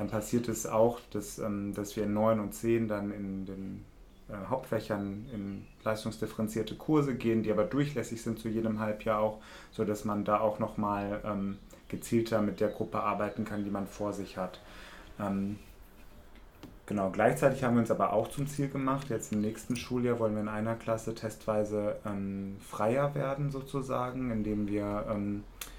[0.01, 3.85] Dann passiert es auch, dass, ähm, dass wir in 9 und 10 dann in den
[4.31, 10.07] äh, Hauptfächern in leistungsdifferenzierte Kurse gehen, die aber durchlässig sind zu jedem Halbjahr auch, sodass
[10.07, 11.59] man da auch nochmal ähm,
[11.89, 14.63] gezielter mit der Gruppe arbeiten kann, die man vor sich hat.
[15.21, 15.59] Ähm,
[16.87, 20.33] genau, gleichzeitig haben wir uns aber auch zum Ziel gemacht, jetzt im nächsten Schuljahr wollen
[20.33, 25.70] wir in einer Klasse testweise ähm, freier werden sozusagen, indem wir ähm, äh,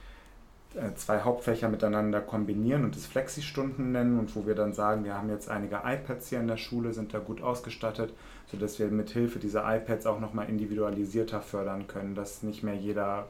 [0.95, 5.29] zwei Hauptfächer miteinander kombinieren und es Flexi-Stunden nennen und wo wir dann sagen, wir haben
[5.29, 8.13] jetzt einige iPads hier in der Schule, sind da gut ausgestattet,
[8.47, 13.27] sodass wir mit Hilfe dieser iPads auch nochmal individualisierter fördern können, dass nicht mehr jeder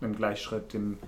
[0.00, 0.98] im Gleichschritt den,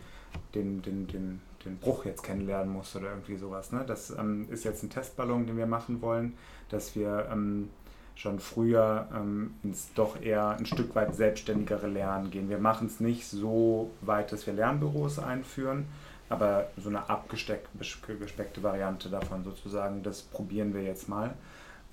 [0.54, 3.70] den, den, den, den Bruch jetzt kennenlernen muss oder irgendwie sowas.
[3.70, 3.84] Ne?
[3.86, 6.34] Das ähm, ist jetzt ein Testballon, den wir machen wollen,
[6.70, 7.70] dass wir ähm,
[8.14, 12.48] schon früher ähm, ins doch eher ein Stück weit selbstständigere Lernen gehen.
[12.48, 15.86] Wir machen es nicht so weit, dass wir Lernbüros einführen,
[16.28, 21.34] aber so eine abgespeckte Variante davon sozusagen, das probieren wir jetzt mal.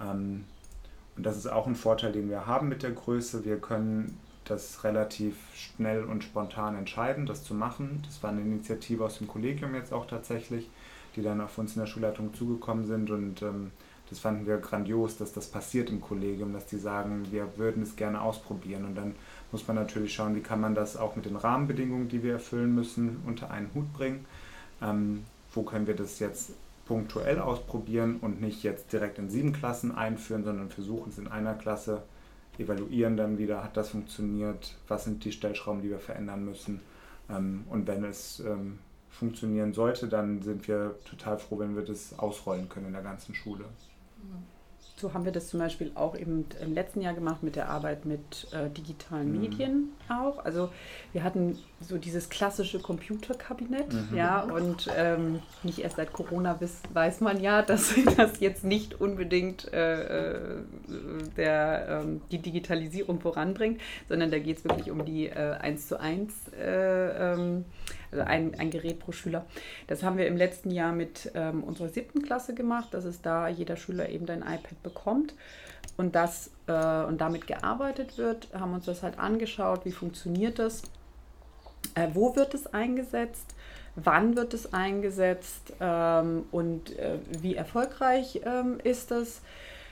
[0.02, 0.46] Ähm,
[1.18, 3.44] und das ist auch ein Vorteil, den wir haben mit der Größe.
[3.44, 8.02] Wir können das relativ schnell und spontan entscheiden, das zu machen.
[8.06, 10.70] Das war eine Initiative aus dem Kollegium jetzt auch tatsächlich,
[11.16, 13.72] die dann auf uns in der Schulleitung zugekommen sind und ähm,
[14.10, 17.96] das fanden wir grandios, dass das passiert im Kollegium, dass die sagen, wir würden es
[17.96, 18.86] gerne ausprobieren.
[18.86, 19.16] Und dann
[19.52, 22.74] muss man natürlich schauen, wie kann man das auch mit den Rahmenbedingungen, die wir erfüllen
[22.74, 24.26] müssen, unter einen Hut bringen.
[24.82, 26.52] Ähm, wo können wir das jetzt
[26.88, 31.54] punktuell ausprobieren und nicht jetzt direkt in sieben Klassen einführen, sondern versuchen es in einer
[31.54, 32.02] Klasse,
[32.58, 36.82] evaluieren dann wieder, hat das funktioniert, was sind die Stellschrauben, die wir verändern müssen.
[37.30, 42.18] Ähm, und wenn es ähm, funktionieren sollte, dann sind wir total froh, wenn wir das
[42.18, 43.66] ausrollen können in der ganzen Schule.
[45.00, 48.06] So haben wir das zum Beispiel auch eben im letzten Jahr gemacht mit der Arbeit
[48.06, 49.42] mit äh, digitalen mhm.
[49.42, 50.44] Medien auch.
[50.44, 50.70] Also
[51.14, 54.18] wir hatten so dieses klassische Computerkabinett, mhm.
[54.18, 59.00] ja, und ähm, nicht erst seit Corona weiß, weiß man ja, dass das jetzt nicht
[59.00, 60.64] unbedingt äh, äh
[61.38, 66.00] der, ähm, die Digitalisierung voranbringt, sondern da geht es wirklich um die äh, 1 zu
[66.00, 67.66] 1 äh, ähm,
[68.12, 69.46] also ein, ein Gerät pro Schüler.
[69.88, 73.48] Das haben wir im letzten Jahr mit ähm, unserer siebten Klasse gemacht, dass es da
[73.48, 75.34] jeder Schüler eben ein iPad bekommt
[75.98, 80.84] und das äh, und damit gearbeitet wird, haben uns das halt angeschaut, wie funktioniert das,
[81.96, 83.54] äh, wo wird es eingesetzt,
[83.96, 89.42] wann wird es eingesetzt ähm, und äh, wie erfolgreich ähm, ist es.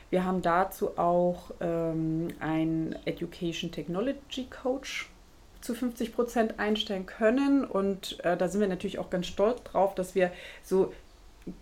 [0.09, 5.09] Wir haben dazu auch ähm, einen Education Technology Coach
[5.67, 7.63] zu 50 Prozent einstellen können.
[7.63, 10.31] Und äh, da sind wir natürlich auch ganz stolz drauf, dass wir
[10.63, 10.91] so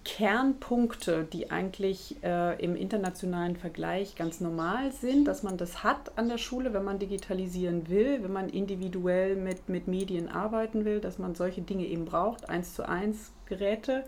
[0.04, 6.30] Kernpunkte, die eigentlich äh, im internationalen Vergleich ganz normal sind, dass man das hat an
[6.30, 11.20] der Schule, wenn man digitalisieren will, wenn man individuell mit, mit Medien arbeiten will, dass
[11.20, 14.04] man solche Dinge eben braucht, eins zu eins Geräte,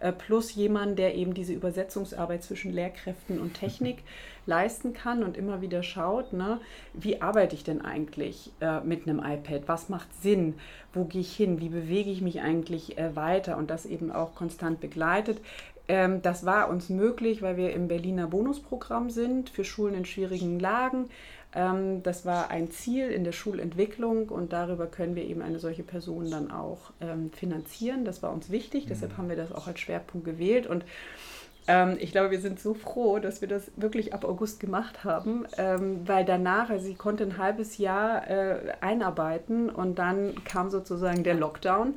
[0.00, 3.98] äh, plus jemand, der eben diese Übersetzungsarbeit zwischen Lehrkräften und Technik
[4.46, 6.60] leisten kann und immer wieder schaut, ne,
[6.92, 9.62] wie arbeite ich denn eigentlich äh, mit einem iPad?
[9.66, 10.54] Was macht Sinn?
[10.92, 11.60] Wo gehe ich hin?
[11.60, 13.56] Wie bewege ich mich eigentlich äh, weiter?
[13.56, 15.40] Und das eben auch konstant begleitet.
[15.88, 20.58] Ähm, das war uns möglich, weil wir im Berliner Bonusprogramm sind für Schulen in schwierigen
[20.58, 21.08] Lagen.
[21.56, 25.82] Ähm, das war ein Ziel in der Schulentwicklung und darüber können wir eben eine solche
[25.82, 28.04] Person dann auch ähm, finanzieren.
[28.04, 28.88] Das war uns wichtig, mhm.
[28.90, 30.84] deshalb haben wir das auch als Schwerpunkt gewählt und
[31.66, 35.46] ähm, ich glaube, wir sind so froh, dass wir das wirklich ab August gemacht haben,
[35.56, 41.34] weil danach, also sie konnte ein halbes Jahr äh, einarbeiten und dann kam sozusagen der
[41.34, 41.94] Lockdown.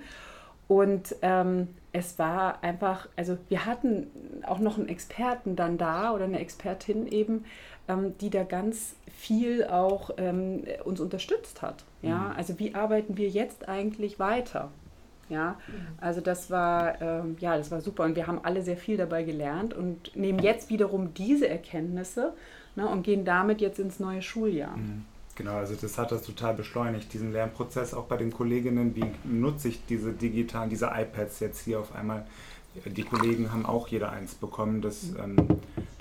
[0.69, 4.07] Und ähm, es war einfach, also wir hatten
[4.45, 7.43] auch noch einen Experten dann da oder eine Expertin eben,
[7.87, 11.83] ähm, die da ganz viel auch ähm, uns unterstützt hat.
[12.03, 12.31] Ja, mhm.
[12.37, 14.69] also wie arbeiten wir jetzt eigentlich weiter?
[15.27, 15.59] Ja,
[15.99, 19.23] also das war, ähm, ja, das war super und wir haben alle sehr viel dabei
[19.23, 22.33] gelernt und nehmen jetzt wiederum diese Erkenntnisse
[22.75, 24.77] ne, und gehen damit jetzt ins neue Schuljahr.
[24.77, 25.05] Mhm.
[25.39, 28.93] Genau, also das hat das total beschleunigt, diesen Lernprozess auch bei den Kolleginnen.
[28.93, 32.25] Wie nutze ich diese digitalen, diese iPads jetzt hier auf einmal?
[32.85, 34.81] Die Kollegen haben auch jeder eins bekommen.
[34.81, 35.37] Das, ähm,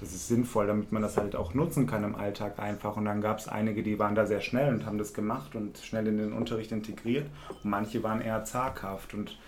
[0.01, 2.97] das ist sinnvoll, damit man das halt auch nutzen kann im Alltag einfach.
[2.97, 5.79] Und dann gab es einige, die waren da sehr schnell und haben das gemacht und
[5.79, 7.27] schnell in den Unterricht integriert.
[7.63, 9.15] Und manche waren eher zaghaft.
[9.15, 9.39] Und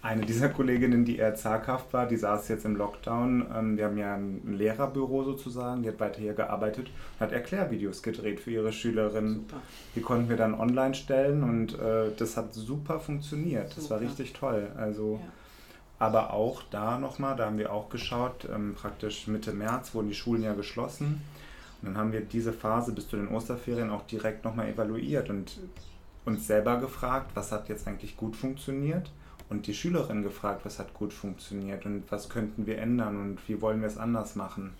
[0.00, 3.46] eine dieser Kolleginnen, die eher zaghaft war, die saß jetzt im Lockdown.
[3.54, 8.02] Ähm, wir haben ja ein Lehrerbüro sozusagen, die hat weiter hier gearbeitet und hat Erklärvideos
[8.02, 9.34] gedreht für ihre Schülerinnen.
[9.34, 9.56] Super.
[9.96, 13.76] Die konnten wir dann online stellen und äh, das hat super funktioniert.
[13.76, 14.68] Das war richtig toll.
[14.76, 15.28] Also, ja.
[15.98, 20.14] aber auch da nochmal, da haben wir auch geschaut, ähm, praktisch Mitte März wurden die
[20.14, 21.22] Schulen ja geschlossen.
[21.82, 25.58] Und dann haben wir diese Phase bis zu den Osterferien auch direkt nochmal evaluiert und
[26.24, 29.10] uns selber gefragt, was hat jetzt eigentlich gut funktioniert
[29.50, 33.60] und die Schülerin gefragt, was hat gut funktioniert und was könnten wir ändern und wie
[33.60, 34.74] wollen wir es anders machen.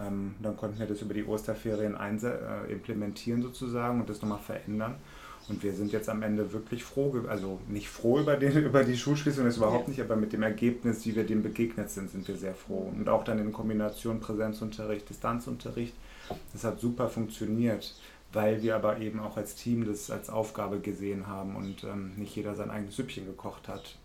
[0.00, 4.94] Ähm, dann konnten wir das über die Osterferien äh, implementieren sozusagen und das nochmal verändern.
[5.48, 8.96] Und wir sind jetzt am Ende wirklich froh, also nicht froh über, den, über die
[8.96, 9.90] Schulschließung, das überhaupt ja.
[9.90, 12.92] nicht, aber mit dem Ergebnis, wie wir dem begegnet sind, sind wir sehr froh.
[12.94, 15.94] Und auch dann in Kombination Präsenzunterricht, Distanzunterricht,
[16.52, 17.94] das hat super funktioniert,
[18.32, 22.34] weil wir aber eben auch als Team das als Aufgabe gesehen haben und ähm, nicht
[22.36, 23.96] jeder sein eigenes Süppchen gekocht hat.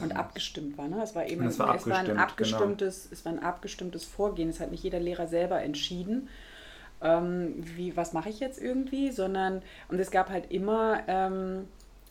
[0.00, 1.02] Und abgestimmt war, ne?
[1.02, 2.22] Es war eben es war, es war ein genau.
[2.22, 3.12] abgestimmtes, genau.
[3.12, 4.48] es war ein abgestimmtes Vorgehen.
[4.48, 6.28] Es hat nicht jeder Lehrer selber entschieden,
[7.02, 11.66] ähm, wie, was mache ich jetzt irgendwie, sondern, und es gab halt immer ähm,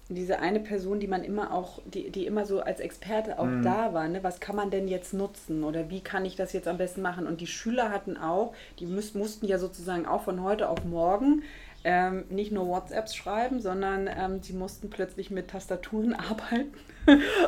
[0.09, 3.63] diese eine Person, die man immer auch, die, die immer so als Experte auch mhm.
[3.63, 4.23] da war, ne?
[4.23, 7.27] was kann man denn jetzt nutzen oder wie kann ich das jetzt am besten machen?
[7.27, 11.43] Und die Schüler hatten auch, die müß, mussten ja sozusagen auch von heute auf morgen
[11.83, 16.73] ähm, nicht nur WhatsApps schreiben, sondern ähm, sie mussten plötzlich mit Tastaturen arbeiten.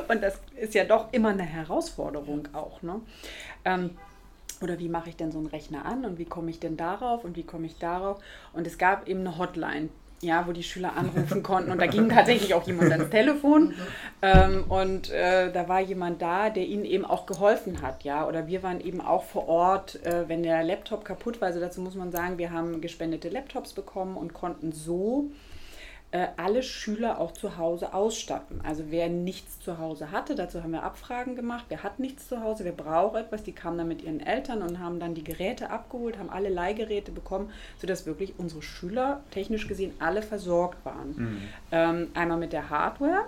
[0.07, 2.81] Und das ist ja doch immer eine Herausforderung auch.
[2.81, 3.01] Ne?
[3.65, 3.91] Ähm,
[4.61, 7.23] oder wie mache ich denn so einen Rechner an und wie komme ich denn darauf
[7.23, 8.21] und wie komme ich darauf?
[8.53, 9.89] Und es gab eben eine Hotline,
[10.21, 11.71] ja, wo die Schüler anrufen konnten.
[11.71, 13.73] Und da ging tatsächlich auch jemand ans Telefon.
[14.21, 18.27] Ähm, und äh, da war jemand da, der ihnen eben auch geholfen hat, ja.
[18.27, 21.47] Oder wir waren eben auch vor Ort, äh, wenn der Laptop kaputt war.
[21.47, 25.31] Also dazu muss man sagen, wir haben gespendete Laptops bekommen und konnten so
[26.11, 28.59] äh, alle Schüler auch zu Hause ausstatten.
[28.63, 32.41] Also wer nichts zu Hause hatte, dazu haben wir Abfragen gemacht, wer hat nichts zu
[32.41, 35.69] Hause, wer braucht etwas, die kamen dann mit ihren Eltern und haben dann die Geräte
[35.69, 41.15] abgeholt, haben alle Leihgeräte bekommen, sodass wirklich unsere Schüler technisch gesehen alle versorgt waren.
[41.15, 41.41] Mhm.
[41.71, 43.25] Ähm, einmal mit der Hardware,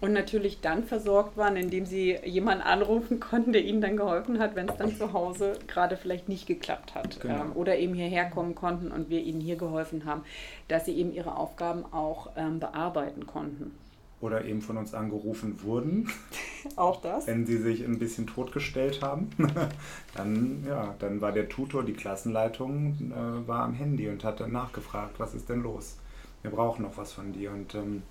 [0.00, 4.54] und natürlich dann versorgt waren, indem sie jemanden anrufen konnten, der ihnen dann geholfen hat,
[4.54, 7.20] wenn es dann zu Hause gerade vielleicht nicht geklappt hat.
[7.20, 7.34] Genau.
[7.34, 10.22] Ähm, oder eben hierher kommen konnten und wir ihnen hier geholfen haben,
[10.68, 13.72] dass sie eben ihre Aufgaben auch ähm, bearbeiten konnten.
[14.20, 16.10] Oder eben von uns angerufen wurden.
[16.76, 17.28] auch das.
[17.28, 19.30] Wenn sie sich ein bisschen totgestellt haben,
[20.16, 24.52] dann, ja, dann war der Tutor, die Klassenleitung, äh, war am Handy und hat dann
[24.52, 25.98] nachgefragt, was ist denn los?
[26.42, 27.52] Wir brauchen noch was von dir.
[27.52, 28.02] Und ähm,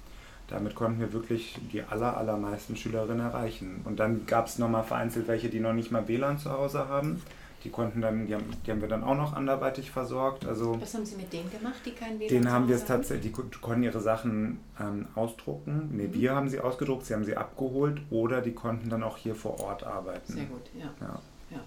[0.47, 3.81] damit konnten wir wirklich die aller, allermeisten Schülerinnen erreichen.
[3.83, 7.21] Und dann gab es nochmal vereinzelt welche, die noch nicht mal WLAN zu Hause haben.
[7.63, 10.45] Die konnten dann, die haben, die haben wir dann auch noch anderweitig versorgt.
[10.45, 13.33] Also Was haben Sie mit denen gemacht, die kein WLAN Denen haben wir es tatsächlich,
[13.33, 15.89] die konnten ihre Sachen ähm, ausdrucken.
[15.91, 16.13] Ne, mhm.
[16.13, 19.59] wir haben sie ausgedruckt, sie haben sie abgeholt oder die konnten dann auch hier vor
[19.59, 20.31] Ort arbeiten.
[20.31, 20.85] Sehr gut, ja.
[21.01, 21.19] ja.
[21.51, 21.59] ja.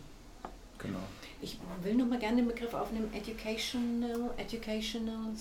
[0.79, 1.01] Genau.
[1.43, 5.33] Ich will nochmal gerne den Begriff aufnehmen, Educational, Educational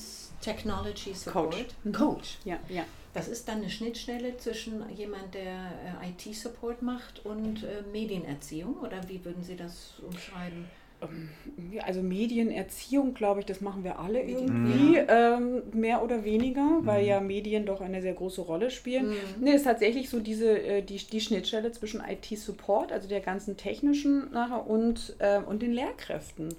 [0.42, 1.54] Technology Support.
[1.54, 1.98] Coach.
[1.98, 2.38] Coach.
[2.44, 2.84] Ja, ja.
[3.14, 9.08] Das ist dann eine Schnittstelle zwischen jemand, der äh, IT-Support macht und äh, Medienerziehung oder
[9.08, 10.66] wie würden Sie das umschreiben?
[11.02, 11.30] Ähm,
[11.86, 16.86] also Medienerziehung, glaube ich, das machen wir alle irgendwie, ähm, mehr oder weniger, mhm.
[16.86, 19.10] weil ja Medien doch eine sehr große Rolle spielen.
[19.10, 19.16] Mhm.
[19.42, 24.32] Nee, ist tatsächlich so diese, äh, die, die Schnittstelle zwischen IT-Support, also der ganzen technischen
[24.32, 26.54] nachher und, äh, und den Lehrkräften.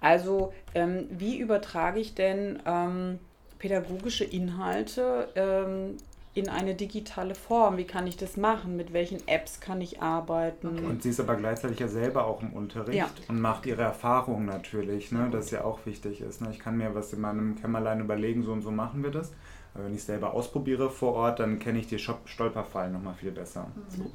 [0.00, 3.18] Also ähm, wie übertrage ich denn ähm,
[3.62, 5.96] pädagogische Inhalte ähm,
[6.34, 7.76] in eine digitale Form.
[7.76, 8.76] Wie kann ich das machen?
[8.76, 10.78] Mit welchen Apps kann ich arbeiten?
[10.78, 10.84] Okay.
[10.84, 13.08] Und sie ist aber gleichzeitig ja selber auch im Unterricht ja.
[13.28, 15.28] und macht ihre Erfahrungen natürlich, ne?
[15.30, 16.40] das ja auch wichtig ist.
[16.40, 16.48] Ne?
[16.50, 19.32] Ich kann mir was in meinem Kämmerlein überlegen, so und so machen wir das.
[19.74, 23.30] Aber wenn ich es selber ausprobiere vor Ort, dann kenne ich die Stolperfallen nochmal viel
[23.30, 23.68] besser.
[23.76, 23.96] Mhm.
[23.96, 24.10] So.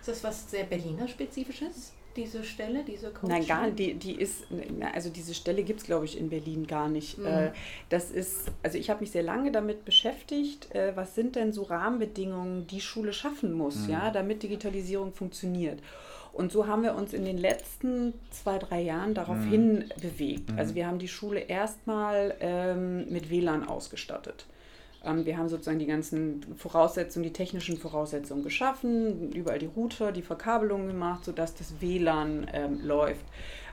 [0.00, 1.94] Ist das was sehr Berliner spezifisches?
[2.16, 3.28] Diese Stelle, diese Coaching?
[3.28, 4.44] Nein, gar die, die ist,
[4.92, 7.18] also diese Stelle gibt es, glaube ich, in Berlin gar nicht.
[7.18, 7.26] Mhm.
[7.26, 7.52] Äh,
[7.88, 11.62] das ist, also ich habe mich sehr lange damit beschäftigt, äh, was sind denn so
[11.62, 13.90] Rahmenbedingungen, die Schule schaffen muss, mhm.
[13.90, 15.80] ja, damit Digitalisierung funktioniert.
[16.32, 19.50] Und so haben wir uns in den letzten zwei, drei Jahren darauf mhm.
[19.50, 20.50] hin bewegt.
[20.56, 20.76] Also mhm.
[20.76, 24.46] wir haben die Schule erstmal ähm, mit WLAN ausgestattet.
[25.04, 30.22] Ähm, wir haben sozusagen die ganzen Voraussetzungen, die technischen Voraussetzungen geschaffen, überall die Router, die
[30.22, 33.24] Verkabelung gemacht, sodass das WLAN ähm, läuft.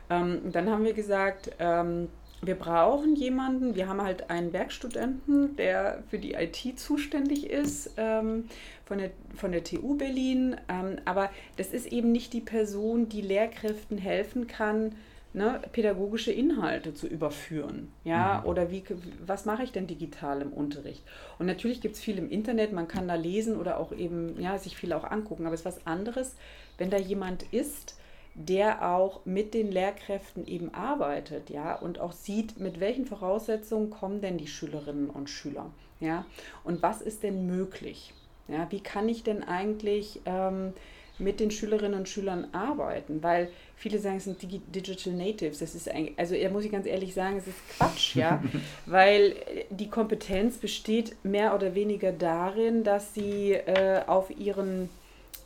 [0.10, 2.08] Ähm, dann haben wir gesagt, ähm,
[2.42, 8.46] wir brauchen jemanden, wir haben halt einen Werkstudenten, der für die IT zuständig ist, ähm,
[8.86, 10.56] von, der, von der TU Berlin.
[10.70, 14.94] Ähm, aber das ist eben nicht die Person, die Lehrkräften helfen kann,
[15.38, 17.92] ne, pädagogische Inhalte zu überführen.
[18.04, 18.50] Ja, mhm.
[18.50, 18.84] oder wie,
[19.26, 21.04] was mache ich denn digital im Unterricht?
[21.40, 24.58] Und natürlich gibt es viel im Internet, man kann da lesen oder auch eben, ja,
[24.58, 26.36] sich viel auch angucken, aber es ist was anderes,
[26.78, 27.96] wenn da jemand ist,
[28.34, 34.22] der auch mit den Lehrkräften eben arbeitet, ja, und auch sieht, mit welchen Voraussetzungen kommen
[34.22, 36.26] denn die Schülerinnen und Schüler, ja,
[36.64, 38.14] und was ist denn möglich,
[38.48, 40.74] ja, wie kann ich denn eigentlich ähm,
[41.20, 45.60] mit den Schülerinnen und Schülern arbeiten, weil viele sagen, es sind Digital Natives.
[45.60, 48.44] Das ist eigentlich, also da muss ich ganz ehrlich sagen, es ist Quatsch, ja,
[48.86, 49.36] weil
[49.70, 54.90] die Kompetenz besteht mehr oder weniger darin, dass sie äh, auf ihren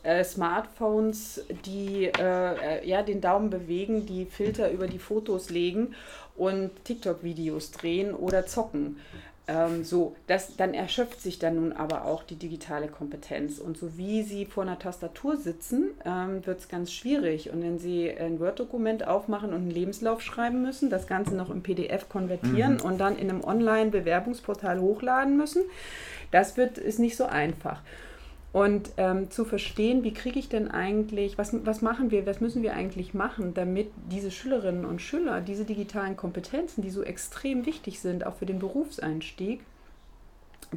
[0.02, 5.94] äh, Smartphones die äh, ja, den Daumen bewegen, die Filter über die Fotos legen
[6.34, 8.96] und TikTok-Videos drehen oder zocken.
[9.48, 13.58] Ähm, so, das, dann erschöpft sich dann nun aber auch die digitale Kompetenz.
[13.58, 17.50] Und so wie Sie vor einer Tastatur sitzen, ähm, wird es ganz schwierig.
[17.50, 21.62] Und wenn Sie ein Word-Dokument aufmachen und einen Lebenslauf schreiben müssen, das Ganze noch im
[21.62, 22.82] PDF konvertieren mhm.
[22.82, 25.62] und dann in einem Online-Bewerbungsportal hochladen müssen,
[26.30, 27.82] das wird, ist nicht so einfach.
[28.52, 32.62] Und ähm, zu verstehen, wie kriege ich denn eigentlich, was, was machen wir, was müssen
[32.62, 38.00] wir eigentlich machen, damit diese Schülerinnen und Schüler diese digitalen Kompetenzen, die so extrem wichtig
[38.00, 39.60] sind, auch für den Berufseinstieg,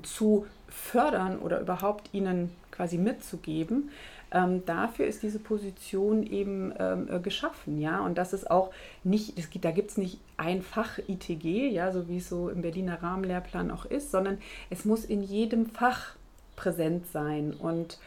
[0.03, 3.91] zu fördern oder überhaupt ihnen quasi mitzugeben.
[4.31, 7.99] Ähm, dafür ist diese Position eben ähm, äh, geschaffen, ja.
[7.99, 8.71] Und das ist auch
[9.03, 12.49] nicht, es gibt, da gibt es nicht ein Fach ITG, ja, so wie es so
[12.49, 16.15] im Berliner Rahmenlehrplan auch ist, sondern es muss in jedem Fach
[16.55, 17.53] präsent sein.
[17.53, 17.99] Und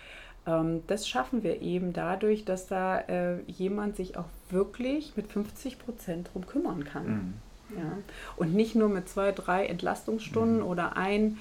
[0.46, 5.78] ähm, das schaffen wir eben dadurch, dass da äh, jemand sich auch wirklich mit 50
[5.78, 7.06] Prozent drum kümmern kann.
[7.06, 7.35] Mhm.
[7.77, 7.98] Ja.
[8.37, 10.66] Und nicht nur mit zwei, drei Entlastungsstunden mhm.
[10.66, 11.38] oder ein.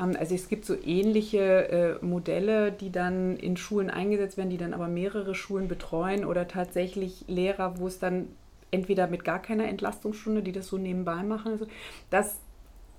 [0.00, 4.56] Ähm, also es gibt so ähnliche äh, Modelle, die dann in Schulen eingesetzt werden, die
[4.56, 8.28] dann aber mehrere Schulen betreuen oder tatsächlich Lehrer, wo es dann
[8.70, 11.52] entweder mit gar keiner Entlastungsstunde, die das so nebenbei machen.
[11.52, 11.66] Also,
[12.10, 12.38] das,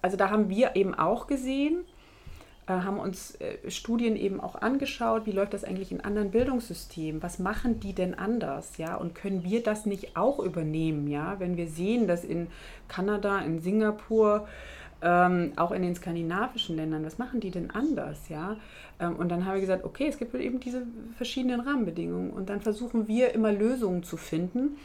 [0.01, 1.83] also da haben wir eben auch gesehen,
[2.67, 7.39] haben uns äh, Studien eben auch angeschaut, wie läuft das eigentlich in anderen Bildungssystemen, was
[7.39, 11.67] machen die denn anders, ja, und können wir das nicht auch übernehmen, ja, wenn wir
[11.67, 12.47] sehen, dass in
[12.87, 14.47] Kanada, in Singapur
[15.01, 18.57] ähm, auch in den skandinavischen Ländern, was machen die denn anders, ja?
[18.99, 20.83] Ähm, und dann habe ich gesagt, okay, es gibt eben diese
[21.15, 24.77] verschiedenen Rahmenbedingungen und dann versuchen wir immer Lösungen zu finden,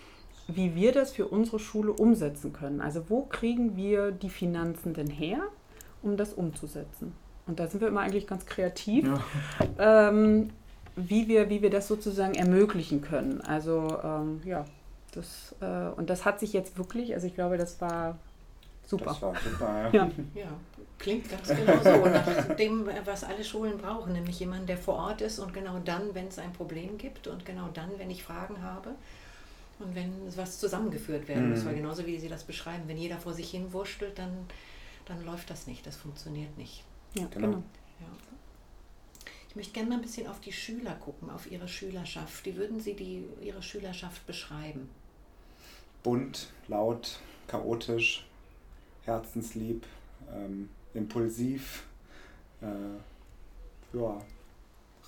[0.49, 2.81] wie wir das für unsere Schule umsetzen können.
[2.81, 5.41] Also wo kriegen wir die Finanzen denn her,
[6.03, 7.15] um das umzusetzen?
[7.47, 9.07] Und da sind wir immer eigentlich ganz kreativ,
[9.79, 10.09] ja.
[10.09, 10.51] ähm,
[10.95, 13.41] wie, wir, wie wir das sozusagen ermöglichen können.
[13.41, 14.65] Also ähm, ja,
[15.13, 18.19] das, äh, und das hat sich jetzt wirklich, also ich glaube, das war
[18.87, 19.07] super.
[19.07, 20.05] Das war super, ja.
[20.05, 20.11] ja.
[20.35, 20.47] ja.
[20.99, 25.21] Klingt ganz genau so, nach dem, was alle Schulen brauchen, nämlich jemand, der vor Ort
[25.21, 28.63] ist und genau dann, wenn es ein Problem gibt und genau dann, wenn ich Fragen
[28.63, 28.91] habe
[29.81, 31.67] und wenn was zusammengeführt werden muss, mhm.
[31.67, 34.47] weil genauso wie Sie das beschreiben, wenn jeder vor sich hin wurschtelt, dann,
[35.07, 36.85] dann läuft das nicht, das funktioniert nicht.
[37.15, 37.47] Ja, genau.
[37.47, 37.63] genau.
[38.01, 38.07] Ja.
[39.49, 42.45] Ich möchte gerne mal ein bisschen auf die Schüler gucken, auf Ihre Schülerschaft.
[42.47, 44.89] Wie würden Sie die, Ihre Schülerschaft beschreiben?
[46.03, 48.27] Bunt, laut, chaotisch,
[49.05, 49.85] herzenslieb,
[50.35, 51.85] ähm, impulsiv,
[52.61, 54.21] äh, ja,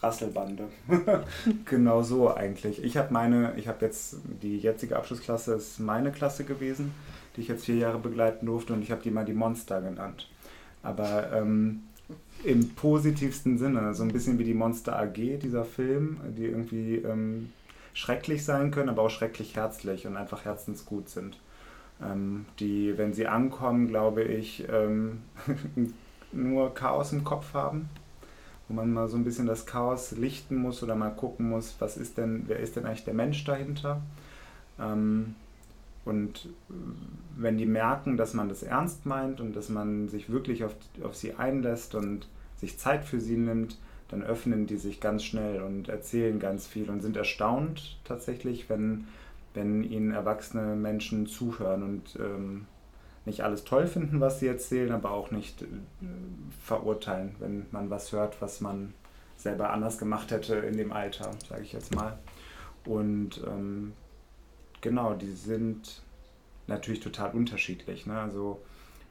[0.03, 0.69] Rasselbande.
[1.65, 2.83] genau so eigentlich.
[2.85, 6.93] Ich habe meine, ich habe jetzt, die jetzige Abschlussklasse ist meine Klasse gewesen,
[7.37, 10.29] die ich jetzt vier Jahre begleiten durfte und ich habe die mal die Monster genannt.
[10.83, 11.85] Aber ähm,
[12.45, 17.53] im positivsten Sinne, so ein bisschen wie die Monster AG, dieser Film, die irgendwie ähm,
[17.93, 21.39] schrecklich sein können, aber auch schrecklich herzlich und einfach herzensgut sind
[22.03, 25.23] ähm, die, wenn sie ankommen, glaube ich, ähm,
[26.33, 27.89] nur Chaos im Kopf haben,
[28.69, 31.97] wo man mal so ein bisschen das Chaos lichten muss oder mal gucken muss, was
[31.97, 34.01] ist denn, wer ist denn eigentlich der Mensch dahinter?
[34.81, 35.35] Ähm,
[36.05, 36.51] und
[37.37, 41.15] wenn die merken, dass man das ernst meint und dass man sich wirklich auf, auf
[41.15, 42.29] sie einlässt und
[42.65, 46.91] sich Zeit für sie nimmt, dann öffnen die sich ganz schnell und erzählen ganz viel
[46.91, 49.07] und sind erstaunt tatsächlich, wenn
[49.55, 52.67] wenn ihnen erwachsene Menschen zuhören und ähm,
[53.25, 55.67] nicht alles toll finden, was sie erzählen, aber auch nicht äh,
[56.61, 58.93] verurteilen, wenn man was hört, was man
[59.37, 62.19] selber anders gemacht hätte in dem Alter, sage ich jetzt mal.
[62.85, 63.95] Und ähm,
[64.81, 66.03] genau, die sind
[66.67, 68.07] natürlich total unterschiedlich.
[68.07, 68.19] Ne?
[68.19, 68.61] Also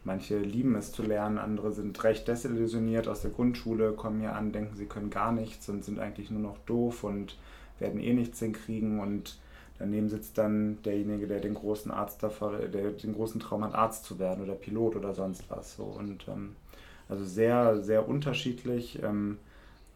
[0.03, 4.51] manche lieben es zu lernen, andere sind recht desillusioniert aus der Grundschule, kommen hier an,
[4.51, 7.37] denken, sie können gar nichts und sind eigentlich nur noch doof und
[7.79, 9.37] werden eh nichts hinkriegen und
[9.79, 14.05] Daneben sitzt dann derjenige, der den großen Arzt davor, der den großen Traum hat, Arzt
[14.05, 15.75] zu werden oder Pilot oder sonst was.
[15.75, 15.83] So.
[15.83, 16.55] Und ähm,
[17.09, 19.39] also sehr, sehr unterschiedlich, ähm,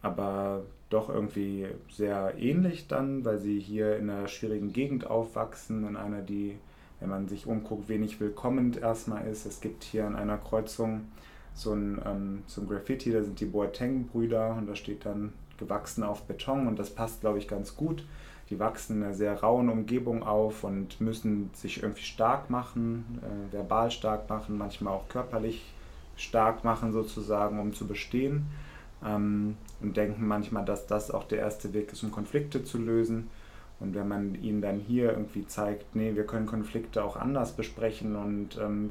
[0.02, 5.96] aber doch irgendwie sehr ähnlich dann, weil sie hier in einer schwierigen Gegend aufwachsen, in
[5.96, 6.56] einer, die,
[7.00, 9.46] wenn man sich umguckt, wenig willkommen erstmal ist.
[9.46, 11.02] Es gibt hier an einer Kreuzung
[11.54, 16.02] so ein, ähm, so ein Graffiti, da sind die Boateng-Brüder und da steht dann gewachsen
[16.04, 18.04] auf Beton und das passt, glaube ich, ganz gut
[18.50, 23.52] die wachsen in einer sehr rauen Umgebung auf und müssen sich irgendwie stark machen, äh,
[23.52, 25.72] verbal stark machen, manchmal auch körperlich
[26.16, 28.46] stark machen sozusagen, um zu bestehen.
[29.04, 33.28] Ähm, und denken manchmal, dass das auch der erste Weg ist, um Konflikte zu lösen.
[33.80, 38.16] Und wenn man ihnen dann hier irgendwie zeigt, nee, wir können Konflikte auch anders besprechen
[38.16, 38.90] und ähm,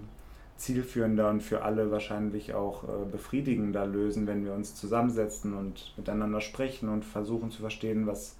[0.55, 6.41] zielführender und für alle wahrscheinlich auch äh, befriedigender lösen, wenn wir uns zusammensetzen und miteinander
[6.41, 8.35] sprechen und versuchen zu verstehen, was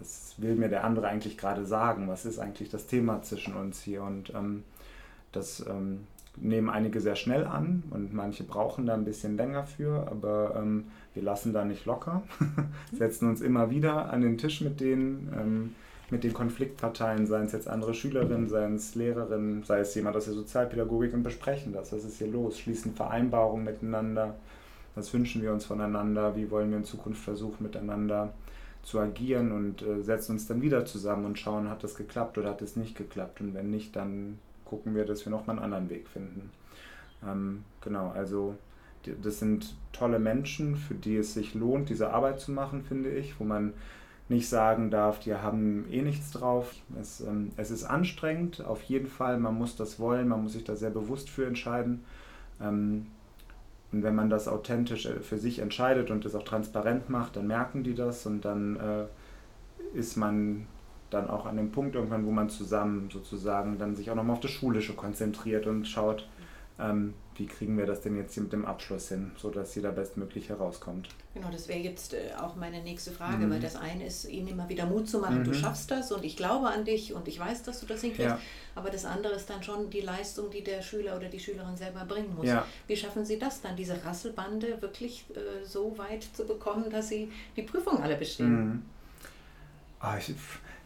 [0.00, 2.08] was will mir der andere eigentlich gerade sagen?
[2.08, 4.02] Was ist eigentlich das Thema zwischen uns hier?
[4.02, 4.64] Und ähm,
[5.32, 6.06] das ähm,
[6.36, 10.86] nehmen einige sehr schnell an und manche brauchen da ein bisschen länger für, aber ähm,
[11.14, 12.22] wir lassen da nicht locker,
[12.92, 15.74] setzen uns immer wieder an den Tisch mit denen, ähm,
[16.10, 20.26] mit den Konfliktparteien, seien es jetzt andere Schülerinnen, seien es Lehrerinnen, sei es jemand aus
[20.26, 21.92] der Sozialpädagogik und besprechen das.
[21.92, 22.58] Was ist hier los?
[22.58, 24.34] Schließen Vereinbarungen miteinander.
[24.94, 26.36] Was wünschen wir uns voneinander?
[26.36, 28.32] Wie wollen wir in Zukunft versuchen, miteinander
[28.84, 32.50] zu agieren und äh, setzen uns dann wieder zusammen und schauen, hat das geklappt oder
[32.50, 33.40] hat es nicht geklappt.
[33.40, 36.50] Und wenn nicht, dann gucken wir, dass wir nochmal einen anderen Weg finden.
[37.26, 38.56] Ähm, genau, also
[39.22, 43.38] das sind tolle Menschen, für die es sich lohnt, diese Arbeit zu machen, finde ich,
[43.38, 43.72] wo man
[44.28, 46.74] nicht sagen darf, die haben eh nichts drauf.
[47.00, 50.64] Es, ähm, es ist anstrengend, auf jeden Fall, man muss das wollen, man muss sich
[50.64, 52.04] da sehr bewusst für entscheiden.
[52.60, 53.06] Ähm,
[53.92, 57.46] und wenn man das authentisch äh, für sich entscheidet und es auch transparent macht, dann
[57.46, 60.66] merken die das und dann äh, ist man
[61.10, 64.40] dann auch an dem Punkt irgendwann, wo man zusammen sozusagen dann sich auch nochmal auf
[64.40, 66.28] das Schulische konzentriert und schaut,
[66.78, 71.08] ähm, wie kriegen wir das denn jetzt mit dem Abschluss hin, sodass jeder bestmöglich herauskommt.
[71.32, 73.50] Genau, das wäre jetzt auch meine nächste Frage, mhm.
[73.50, 75.44] weil das eine ist, ihnen immer wieder Mut zu machen, mhm.
[75.44, 78.30] du schaffst das und ich glaube an dich und ich weiß, dass du das hinkriegst.
[78.30, 78.40] Ja.
[78.74, 82.04] Aber das andere ist dann schon die Leistung, die der Schüler oder die Schülerin selber
[82.04, 82.46] bringen muss.
[82.46, 82.66] Ja.
[82.86, 87.30] Wie schaffen sie das dann, diese Rasselbande wirklich äh, so weit zu bekommen, dass sie
[87.56, 88.68] die Prüfung alle bestehen?
[88.68, 88.82] Mhm.
[90.00, 90.34] Ah, ich,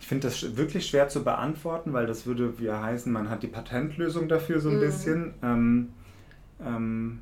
[0.01, 3.49] ich finde das wirklich schwer zu beantworten, weil das würde ja heißen, man hat die
[3.49, 4.81] Patentlösung dafür so ein mhm.
[4.81, 5.35] bisschen.
[5.43, 5.89] Ähm,
[6.65, 7.21] ähm,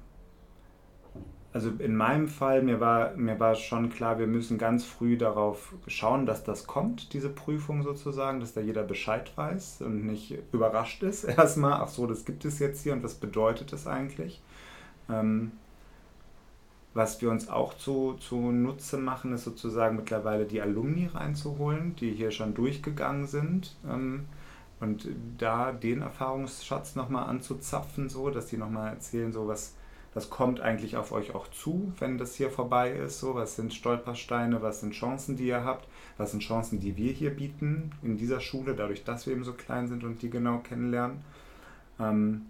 [1.57, 5.73] also in meinem Fall, mir war, mir war schon klar, wir müssen ganz früh darauf
[5.87, 11.03] schauen, dass das kommt, diese Prüfung sozusagen, dass da jeder Bescheid weiß und nicht überrascht
[11.03, 14.43] ist erstmal, ach so, das gibt es jetzt hier und was bedeutet das eigentlich.
[15.09, 15.53] Ähm,
[16.97, 22.13] was wir uns auch zu, zu Nutze machen, ist sozusagen mittlerweile die Alumni reinzuholen, die
[22.13, 23.77] hier schon durchgegangen sind.
[23.87, 24.25] Ähm,
[24.81, 29.75] und da den Erfahrungsschatz nochmal anzuzapfen, so, dass die nochmal erzählen, so was,
[30.15, 33.21] was kommt eigentlich auf euch auch zu, wenn das hier vorbei ist?
[33.21, 35.87] So, was sind Stolpersteine, was sind Chancen, die ihr habt?
[36.17, 39.53] Was sind Chancen, die wir hier bieten in dieser Schule, dadurch, dass wir eben so
[39.53, 41.19] klein sind und die genau kennenlernen?
[42.01, 42.47] Ähm,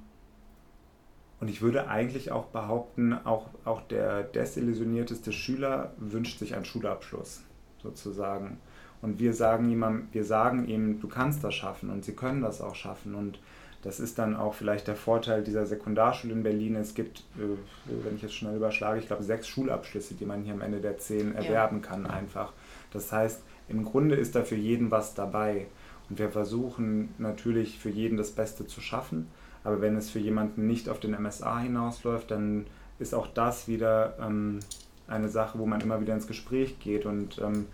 [1.40, 7.42] und ich würde eigentlich auch behaupten, auch, auch der desillusionierteste Schüler wünscht sich einen Schulabschluss,
[7.82, 8.58] sozusagen.
[9.02, 12.62] Und wir sagen ihm, wir sagen ihm, du kannst das schaffen und sie können das
[12.62, 13.14] auch schaffen.
[13.14, 13.38] Und
[13.82, 16.74] das ist dann auch vielleicht der Vorteil dieser Sekundarschule in Berlin.
[16.74, 20.54] Es gibt, äh, wenn ich jetzt schnell überschlage, ich glaube sechs Schulabschlüsse, die man hier
[20.54, 22.54] am Ende der zehn erwerben kann einfach.
[22.92, 25.66] Das heißt, im Grunde ist da für jeden was dabei.
[26.08, 29.28] Und wir versuchen natürlich für jeden das Beste zu schaffen.
[29.66, 32.66] Aber wenn es für jemanden nicht auf den MSA hinausläuft, dann
[33.00, 34.60] ist auch das wieder ähm,
[35.08, 37.66] eine Sache, wo man immer wieder ins Gespräch geht und ähm,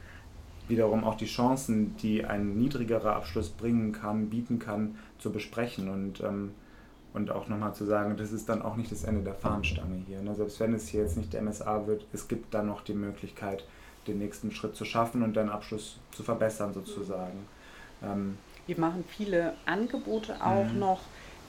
[0.68, 6.22] wiederum auch die Chancen, die ein niedrigerer Abschluss bringen kann, bieten kann, zu besprechen und,
[6.22, 6.52] ähm,
[7.12, 10.22] und auch nochmal zu sagen, das ist dann auch nicht das Ende der Fahnenstange hier.
[10.22, 10.34] Ne?
[10.34, 13.66] Selbst wenn es hier jetzt nicht der MSA wird, es gibt dann noch die Möglichkeit,
[14.06, 17.46] den nächsten Schritt zu schaffen und deinen Abschluss zu verbessern sozusagen.
[18.02, 20.78] Ähm, wir machen viele Angebote auch mhm.
[20.78, 21.00] noch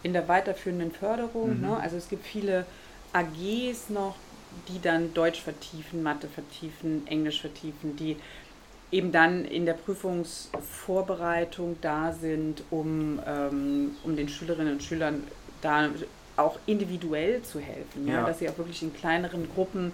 [0.04, 1.58] in der weiterführenden Förderung.
[1.58, 1.68] Mhm.
[1.68, 1.78] Ne?
[1.78, 2.66] Also es gibt viele
[3.14, 4.16] AGs noch,
[4.68, 8.18] die dann Deutsch vertiefen, Mathe vertiefen, Englisch vertiefen, die
[8.92, 15.24] eben dann in der Prüfungsvorbereitung da sind, um, ähm, um den Schülerinnen und Schülern
[15.62, 15.90] da
[16.36, 18.16] auch individuell zu helfen, ja.
[18.16, 19.92] ja dass sie auch wirklich in kleineren Gruppen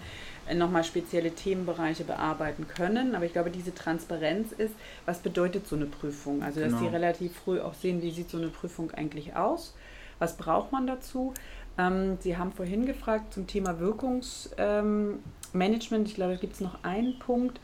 [0.48, 3.16] äh, nochmal spezielle Themenbereiche bearbeiten können.
[3.16, 4.74] Aber ich glaube, diese Transparenz ist,
[5.06, 6.44] was bedeutet so eine Prüfung?
[6.44, 6.82] Also, dass genau.
[6.82, 9.74] sie relativ früh auch sehen, wie sieht so eine Prüfung eigentlich aus?
[10.20, 11.34] Was braucht man dazu?
[11.78, 15.24] Ähm, sie haben vorhin gefragt zum Thema Wirkungsmanagement.
[15.54, 17.60] Ähm, ich glaube, da gibt es noch einen Punkt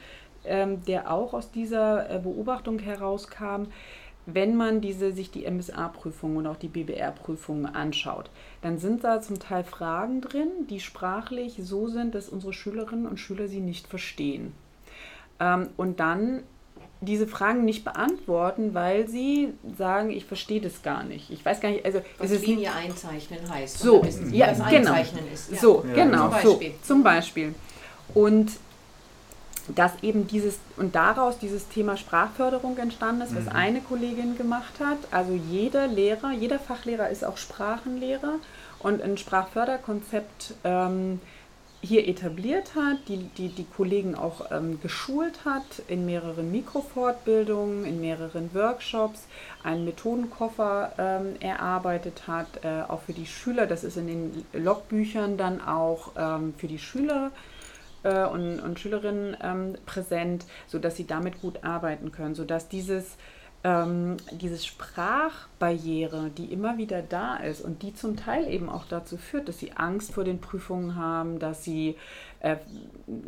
[0.47, 3.63] ähm, der auch aus dieser äh, Beobachtung herauskam,
[4.27, 8.31] wenn man diese, sich die MSA-Prüfung und auch die BBR-Prüfungen anschaut,
[8.61, 13.19] dann sind da zum Teil Fragen drin, die sprachlich so sind, dass unsere Schülerinnen und
[13.19, 14.53] Schüler sie nicht verstehen.
[15.39, 16.43] Ähm, und dann
[17.01, 21.29] diese Fragen nicht beantworten, weil sie sagen, ich verstehe das gar nicht.
[21.29, 23.79] Ich weiß gar nicht, also was es ist Linie einzeichnen heißt.
[23.79, 25.01] So, ja, genau.
[25.59, 26.03] So, ja.
[26.03, 26.71] genau, zum Beispiel.
[26.71, 27.55] So, zum Beispiel.
[28.13, 28.51] Und
[29.67, 33.51] dass eben dieses und daraus dieses Thema Sprachförderung entstanden ist, was mhm.
[33.51, 34.97] eine Kollegin gemacht hat.
[35.11, 38.35] Also jeder Lehrer, jeder Fachlehrer ist auch Sprachenlehrer
[38.79, 41.19] und ein Sprachförderkonzept ähm,
[41.85, 48.01] hier etabliert hat, die, die die Kollegen auch ähm, geschult hat in mehreren Mikrofortbildungen, in
[48.01, 49.27] mehreren Workshops,
[49.63, 53.67] einen Methodenkoffer ähm, erarbeitet hat, äh, auch für die Schüler.
[53.67, 57.31] Das ist in den Logbüchern dann auch ähm, für die Schüler
[58.03, 63.15] äh, und, und Schülerinnen ähm, präsent, sodass sie damit gut arbeiten können, sodass dieses
[63.65, 69.17] ähm, diese Sprachbarriere, die immer wieder da ist und die zum Teil eben auch dazu
[69.17, 71.95] führt, dass sie Angst vor den Prüfungen haben, dass sie
[72.41, 72.57] äh,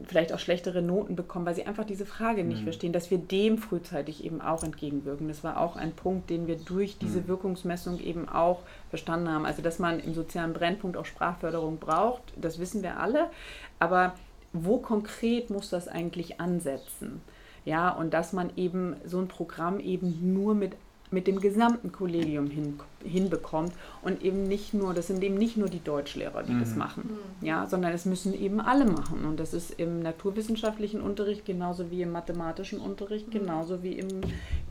[0.07, 2.65] vielleicht auch schlechtere Noten bekommen, weil sie einfach diese Frage nicht mhm.
[2.65, 5.27] verstehen, dass wir dem frühzeitig eben auch entgegenwirken.
[5.27, 7.29] Das war auch ein Punkt, den wir durch diese mhm.
[7.29, 8.59] Wirkungsmessung eben auch
[8.91, 9.45] verstanden haben.
[9.47, 13.31] Also, dass man im sozialen Brennpunkt auch Sprachförderung braucht, das wissen wir alle.
[13.79, 14.13] Aber
[14.53, 17.21] wo konkret muss das eigentlich ansetzen?
[17.67, 20.77] Ja, und dass man eben so ein Programm eben nur mit,
[21.11, 25.67] mit dem gesamten Kollegium hin, hinbekommt und eben nicht nur, das sind eben nicht nur
[25.67, 26.61] die Deutschlehrer, die mhm.
[26.61, 27.09] das machen,
[27.41, 27.45] mhm.
[27.45, 29.25] ja, sondern es müssen eben alle machen.
[29.25, 33.31] Und das ist im naturwissenschaftlichen Unterricht genauso wie im mathematischen Unterricht, mhm.
[33.31, 34.21] genauso wie im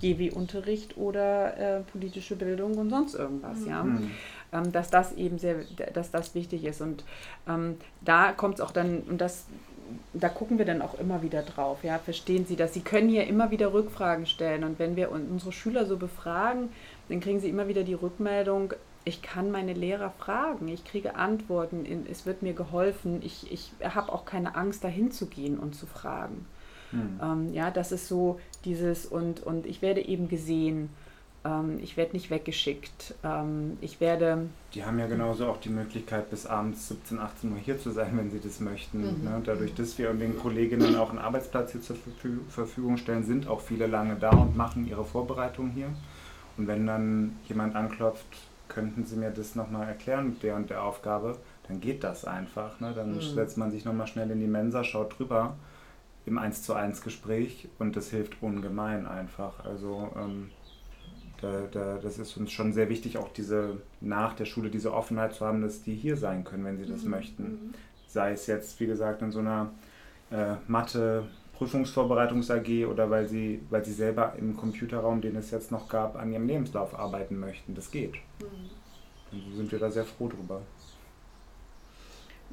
[0.01, 3.69] GW-Unterricht oder äh, politische Bildung und sonst irgendwas, mhm.
[3.69, 3.85] ja.
[3.85, 4.11] Mhm.
[4.53, 5.57] Ähm, dass das eben sehr,
[5.93, 6.81] dass das wichtig ist.
[6.81, 7.05] Und
[7.47, 9.45] ähm, da kommt es auch dann, und das
[10.13, 11.85] da gucken wir dann auch immer wieder drauf.
[11.85, 12.75] Ja, verstehen Sie das?
[12.75, 16.71] Sie können hier immer wieder Rückfragen stellen und wenn wir unsere Schüler so befragen,
[17.09, 18.75] dann kriegen sie immer wieder die Rückmeldung,
[19.05, 24.13] ich kann meine Lehrer fragen, ich kriege Antworten, es wird mir geholfen, ich, ich habe
[24.13, 26.45] auch keine Angst, dahin zu gehen und zu fragen.
[26.91, 27.21] Hm.
[27.23, 30.91] Ähm, ja, das ist so dieses und, und ich werde eben gesehen.
[31.47, 33.15] Ähm, ich werde nicht weggeschickt.
[33.23, 34.49] Ähm, ich werde.
[34.75, 38.13] Die haben ja genauso auch die Möglichkeit, bis abends 17, 18 Uhr hier zu sein,
[38.15, 39.01] wenn sie das möchten.
[39.01, 39.25] Mhm.
[39.25, 39.43] Ne?
[39.45, 41.97] Dadurch, dass wir den Kolleginnen auch einen Arbeitsplatz hier zur
[42.49, 45.89] Verfügung stellen, sind auch viele lange da und machen ihre Vorbereitung hier.
[46.57, 48.27] Und wenn dann jemand anklopft,
[48.69, 51.39] könnten Sie mir das nochmal erklären mit der und der Aufgabe,
[51.69, 52.81] dann geht das einfach.
[52.81, 52.93] Ne?
[52.95, 53.21] Dann mhm.
[53.21, 55.57] setzt man sich nochmal schnell in die Mensa, schaut drüber
[56.25, 59.65] im 1 zu 1 Gespräch und das hilft ungemein einfach.
[59.65, 60.51] Also ähm,
[61.41, 65.35] da, da, das ist uns schon sehr wichtig, auch diese nach der Schule diese Offenheit
[65.35, 67.11] zu haben, dass die hier sein können, wenn sie das mhm.
[67.11, 67.43] möchten.
[67.43, 67.75] Mhm.
[68.09, 69.71] Sei es jetzt, wie gesagt, in so einer
[70.31, 75.71] äh, Mathe Prüfungsvorbereitungs AG oder weil sie, weil sie selber im Computerraum, den es jetzt
[75.73, 77.75] noch gab, an ihrem Lebenslauf arbeiten möchten.
[77.75, 78.15] Das geht.
[78.41, 78.71] Mhm.
[79.33, 80.63] Und so sind wir da sehr froh drüber.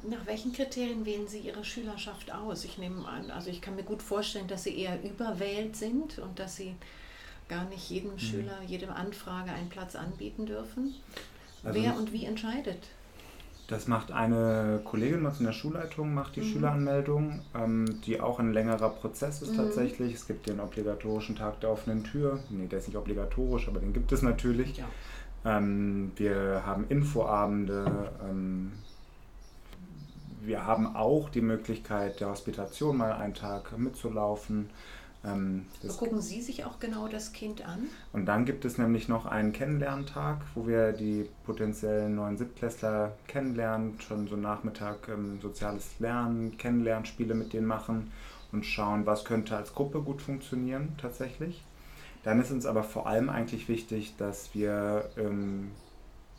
[0.06, 2.64] Nach welchen Kriterien wählen Sie Ihre Schülerschaft aus?
[2.64, 6.38] Ich nehme an, also ich kann mir gut vorstellen, dass Sie eher überwählt sind und
[6.38, 6.74] dass Sie
[7.48, 8.18] gar nicht jedem mhm.
[8.18, 10.94] Schüler, jedem Anfrage einen Platz anbieten dürfen.
[11.62, 12.88] Also Wer und wie entscheidet?
[13.66, 16.52] Das macht eine Kollegin bei uns in der Schulleitung, macht die mhm.
[16.52, 19.56] Schüleranmeldung, ähm, die auch ein längerer Prozess ist mhm.
[19.56, 20.14] tatsächlich.
[20.14, 22.40] Es gibt den obligatorischen Tag der offenen Tür.
[22.50, 24.76] Nee, der ist nicht obligatorisch, aber den gibt es natürlich.
[24.76, 24.84] Ja.
[25.44, 28.10] Ähm, wir haben Infoabende.
[28.28, 28.72] Ähm,
[30.42, 34.68] wir haben auch die Möglichkeit der Hospitation mal einen Tag mitzulaufen.
[35.26, 35.66] Ähm,
[35.96, 37.86] Gucken Sie sich auch genau das Kind an?
[38.12, 44.00] Und dann gibt es nämlich noch einen Kennenlerntag, wo wir die potenziellen neuen Siebtklässler kennenlernen,
[44.00, 48.12] schon so Nachmittag ähm, soziales Lernen, Kennenlernspiele mit denen machen
[48.52, 51.62] und schauen, was könnte als Gruppe gut funktionieren tatsächlich.
[52.22, 55.70] Dann ist uns aber vor allem eigentlich wichtig, dass wir ähm,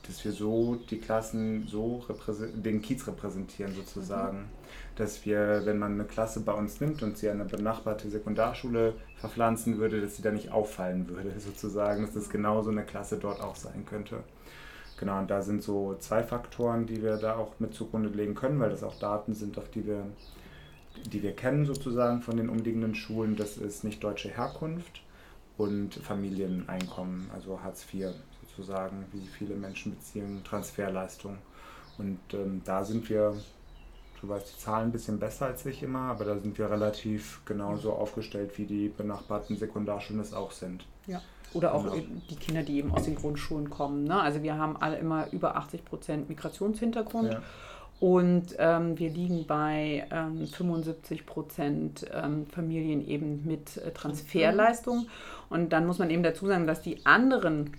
[0.08, 2.06] dass wir so die Klassen so
[2.54, 4.40] den Kiez repräsentieren sozusagen.
[4.40, 4.66] Mhm.
[4.96, 8.94] Dass wir, wenn man eine Klasse bei uns nimmt und sie an eine benachbarte Sekundarschule
[9.18, 13.42] verpflanzen würde, dass sie da nicht auffallen würde sozusagen, dass das genauso eine Klasse dort
[13.42, 14.24] auch sein könnte.
[14.98, 18.60] Genau, und da sind so zwei Faktoren, die wir da auch mit zugrunde legen können,
[18.60, 20.06] weil das auch Daten sind, auf die wir,
[21.12, 23.36] die wir kennen sozusagen von den umliegenden Schulen.
[23.36, 25.02] Das ist nicht deutsche Herkunft
[25.58, 28.14] und Familieneinkommen, also Hartz IV
[28.56, 31.38] sozusagen, wie viele Menschen beziehen Transferleistung.
[31.98, 33.36] Und ähm, da sind wir,
[34.22, 37.42] du weißt die Zahlen ein bisschen besser als ich immer, aber da sind wir relativ
[37.46, 40.86] genauso aufgestellt, wie die benachbarten Sekundarschulen es auch sind.
[41.08, 41.22] Ja.
[41.54, 41.96] Oder auch genau.
[42.30, 44.04] die Kinder, die eben aus den Grundschulen kommen.
[44.04, 44.20] Ne?
[44.20, 47.34] Also wir haben alle immer über 80 Prozent Migrationshintergrund.
[47.34, 47.42] Ja.
[48.02, 55.08] Und ähm, wir liegen bei ähm, 75 Prozent ähm, Familien eben mit äh, Transferleistung.
[55.50, 57.72] Und dann muss man eben dazu sagen, dass die anderen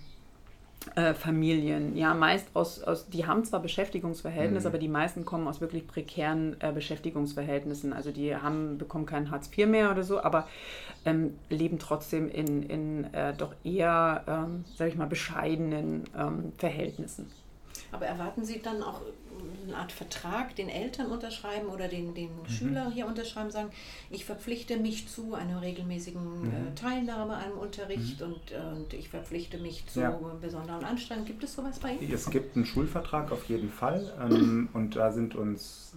[0.95, 4.73] äh, Familien, ja, meist aus, aus, die haben zwar Beschäftigungsverhältnisse, mhm.
[4.73, 7.93] aber die meisten kommen aus wirklich prekären äh, Beschäftigungsverhältnissen.
[7.93, 10.47] Also die haben, bekommen kein Hartz IV mehr oder so, aber
[11.05, 17.31] ähm, leben trotzdem in, in äh, doch eher, ähm, sage ich mal, bescheidenen ähm, Verhältnissen.
[17.91, 19.01] Aber erwarten Sie dann auch
[19.65, 22.49] eine Art Vertrag den Eltern unterschreiben oder den, den mhm.
[22.49, 23.69] Schüler hier unterschreiben, sagen,
[24.09, 26.47] ich verpflichte mich zu einer regelmäßigen mhm.
[26.47, 28.27] äh, Teilnahme am Unterricht mhm.
[28.27, 30.19] und, äh, und ich verpflichte mich zu ja.
[30.41, 31.27] besonderen Anstrengungen.
[31.27, 32.11] Gibt es sowas bei Ihnen?
[32.11, 35.93] Es gibt einen Schulvertrag auf jeden Fall ähm, und da sind uns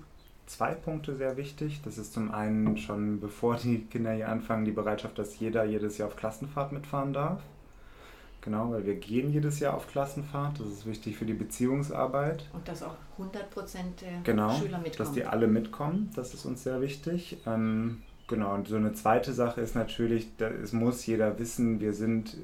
[0.46, 1.80] zwei Punkte sehr wichtig.
[1.84, 5.98] Das ist zum einen schon bevor die Kinder hier anfangen, die Bereitschaft, dass jeder jedes
[5.98, 7.40] Jahr auf Klassenfahrt mitfahren darf.
[8.42, 10.60] Genau, weil wir gehen jedes Jahr auf Klassenfahrt.
[10.60, 12.48] Das ist wichtig für die Beziehungsarbeit.
[12.52, 14.96] Und dass auch 100 Prozent der genau, Schüler mitkommen.
[14.96, 17.36] Dass die alle mitkommen, das ist uns sehr wichtig.
[17.46, 21.92] Ähm, genau, und so eine zweite Sache ist natürlich, da, es muss jeder wissen, wir
[21.92, 22.36] sind, äh,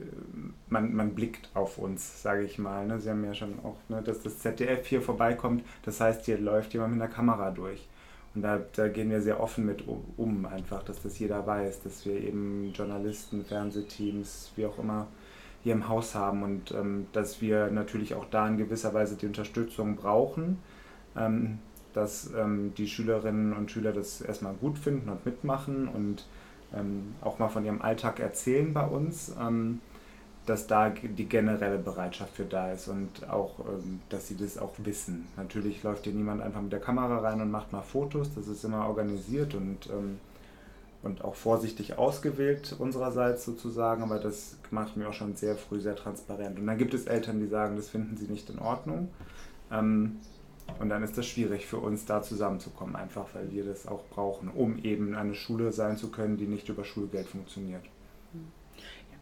[0.69, 2.87] man, man blickt auf uns, sage ich mal.
[2.87, 3.01] Ne?
[3.01, 5.65] Sie haben ja schon auch, ne, dass das ZDF hier vorbeikommt.
[5.83, 7.89] Das heißt, hier läuft jemand mit einer Kamera durch.
[8.35, 9.85] Und da, da gehen wir sehr offen mit
[10.19, 15.07] um, einfach, dass das jeder weiß, dass wir eben Journalisten, Fernsehteams, wie auch immer,
[15.67, 19.27] hier im Haus haben und ähm, dass wir natürlich auch da in gewisser Weise die
[19.27, 20.59] Unterstützung brauchen,
[21.17, 21.59] ähm,
[21.93, 26.25] dass ähm, die Schülerinnen und Schüler das erstmal gut finden und mitmachen und
[26.73, 29.81] ähm, auch mal von ihrem Alltag erzählen bei uns, ähm,
[30.47, 34.75] dass da die generelle Bereitschaft für da ist und auch, ähm, dass sie das auch
[34.85, 35.27] wissen.
[35.37, 38.63] Natürlich läuft hier niemand einfach mit der Kamera rein und macht mal Fotos, das ist
[38.63, 39.91] immer organisiert und
[41.03, 45.97] und auch vorsichtig ausgewählt unsererseits sozusagen, aber das macht mir auch schon sehr früh sehr
[45.97, 46.59] transparent.
[46.59, 49.09] Und dann gibt es Eltern, die sagen, das finden sie nicht in Ordnung.
[49.71, 50.17] Ähm,
[50.81, 54.49] und dann ist das schwierig für uns, da zusammenzukommen, einfach weil wir das auch brauchen,
[54.49, 57.83] um eben eine Schule sein zu können, die nicht über Schulgeld funktioniert.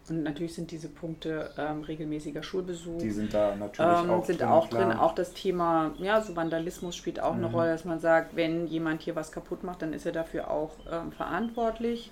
[0.08, 2.98] Und natürlich sind diese Punkte ähm, regelmäßiger Schulbesuch.
[2.98, 4.48] Die sind da natürlich ähm, auch sind drin.
[4.48, 4.92] Auch, drin.
[4.92, 7.44] auch das Thema, ja, so Vandalismus spielt auch mhm.
[7.44, 10.50] eine Rolle, dass man sagt, wenn jemand hier was kaputt macht, dann ist er dafür
[10.50, 12.10] auch ähm, verantwortlich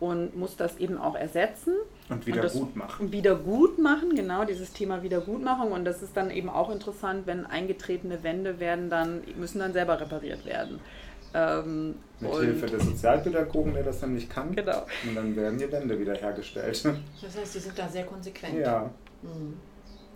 [0.00, 1.74] und muss das eben auch ersetzen.
[2.08, 3.12] Und wieder und gut machen.
[3.12, 5.70] Wieder gut machen, genau, dieses Thema Wiedergutmachung.
[5.70, 10.00] Und das ist dann eben auch interessant, wenn eingetretene Wände werden dann, müssen dann selber
[10.00, 10.80] repariert werden.
[11.34, 14.54] Ähm, Mit Hilfe des Sozialpädagogen, der das dann nicht kann.
[14.54, 14.86] Genau.
[15.06, 16.84] Und dann werden die Wände wiederhergestellt.
[17.22, 18.58] Das heißt, die sind da sehr konsequent.
[18.58, 18.90] Ja.
[19.22, 19.54] Mhm.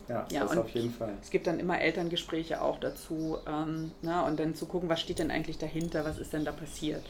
[0.08, 1.12] ja, ja das auf jeden Fall.
[1.22, 5.00] Es gibt dann immer Elterngespräche auch dazu ähm, na, ne, und dann zu gucken, was
[5.00, 7.02] steht denn eigentlich dahinter, was ist denn da passiert.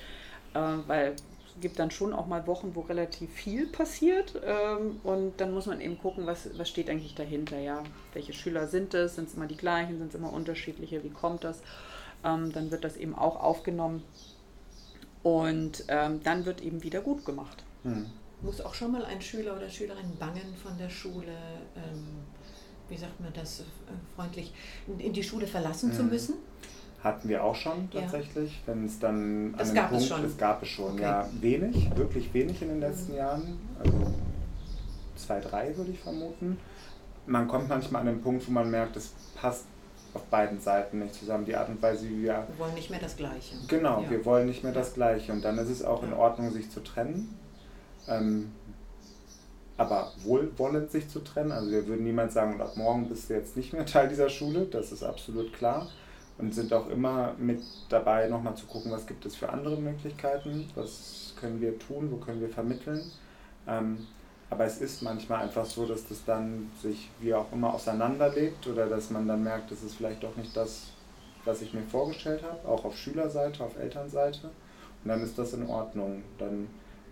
[0.54, 1.14] Äh, weil
[1.57, 5.66] es gibt dann schon auch mal Wochen, wo relativ viel passiert ähm, und dann muss
[5.66, 7.59] man eben gucken, was, was steht eigentlich dahinter.
[7.59, 7.82] Ja?
[8.12, 9.16] Welche Schüler sind es?
[9.16, 9.98] Sind es immer die gleichen?
[9.98, 11.02] Sind es immer unterschiedliche?
[11.02, 11.62] Wie kommt das?
[12.24, 14.02] Ähm, dann wird das eben auch aufgenommen
[15.22, 17.64] und ähm, dann wird eben wieder gut gemacht.
[17.82, 18.06] Hm.
[18.42, 21.36] Muss auch schon mal ein Schüler oder Schülerin bangen von der Schule,
[21.76, 22.06] ähm,
[22.88, 23.64] wie sagt man das äh,
[24.14, 24.52] freundlich,
[24.98, 25.96] in die Schule verlassen hm.
[25.96, 26.34] zu müssen?
[27.02, 28.58] Hatten wir auch schon tatsächlich, ja.
[28.66, 30.22] wenn es dann das an gab Punkt, es schon.
[30.22, 31.02] das gab es schon, okay.
[31.02, 33.18] ja, wenig, wirklich wenig in den letzten mhm.
[33.18, 34.14] Jahren, also
[35.14, 36.58] zwei, drei würde ich vermuten.
[37.26, 39.66] Man kommt manchmal an den Punkt, wo man merkt, es passt
[40.16, 41.44] auf beiden Seiten nicht zusammen.
[41.44, 42.46] Die Art und Weise, wie wir.
[42.48, 43.54] Wir wollen nicht mehr das Gleiche.
[43.68, 44.10] Genau, ja.
[44.10, 45.32] wir wollen nicht mehr das Gleiche.
[45.32, 47.38] Und dann ist es auch in Ordnung, sich zu trennen.
[48.08, 48.52] Ähm,
[49.76, 51.52] aber wohlwollend sich zu trennen.
[51.52, 54.28] Also wir würden niemand sagen, und ab morgen bist du jetzt nicht mehr Teil dieser
[54.28, 55.88] Schule, das ist absolut klar.
[56.38, 60.68] Und sind auch immer mit dabei, nochmal zu gucken, was gibt es für andere Möglichkeiten,
[60.74, 63.02] was können wir tun, wo können wir vermitteln.
[63.66, 64.06] Ähm,
[64.49, 68.86] aber es ist manchmal einfach so, dass das dann sich wie auch immer auseinanderlebt oder
[68.86, 70.88] dass man dann merkt, das ist vielleicht doch nicht das,
[71.44, 74.51] was ich mir vorgestellt habe, auch auf Schülerseite, auf Elternseite.
[75.03, 76.22] Und dann ist das in Ordnung.
[76.38, 76.68] Dann,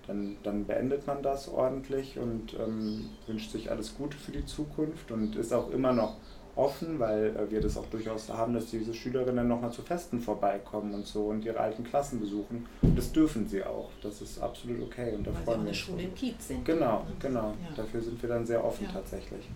[0.07, 5.11] dann, dann beendet man das ordentlich und ähm, wünscht sich alles Gute für die Zukunft
[5.11, 6.17] und ist auch immer noch
[6.57, 10.95] offen, weil äh, wir das auch durchaus haben, dass diese Schülerinnen nochmal zu Festen vorbeikommen
[10.95, 12.67] und so und ihre alten Klassen besuchen.
[12.83, 13.91] Und das dürfen sie auch.
[14.03, 15.15] Das ist absolut okay.
[15.15, 16.65] Und da weil freuen sie auch eine Schule in Kiez sind.
[16.65, 17.55] Genau, genau.
[17.63, 17.77] Ja.
[17.77, 18.93] Dafür sind wir dann sehr offen ja.
[18.93, 19.49] tatsächlich.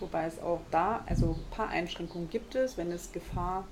[0.00, 3.64] Wobei es auch da, also ein paar Einschränkungen gibt es, wenn es Gefahr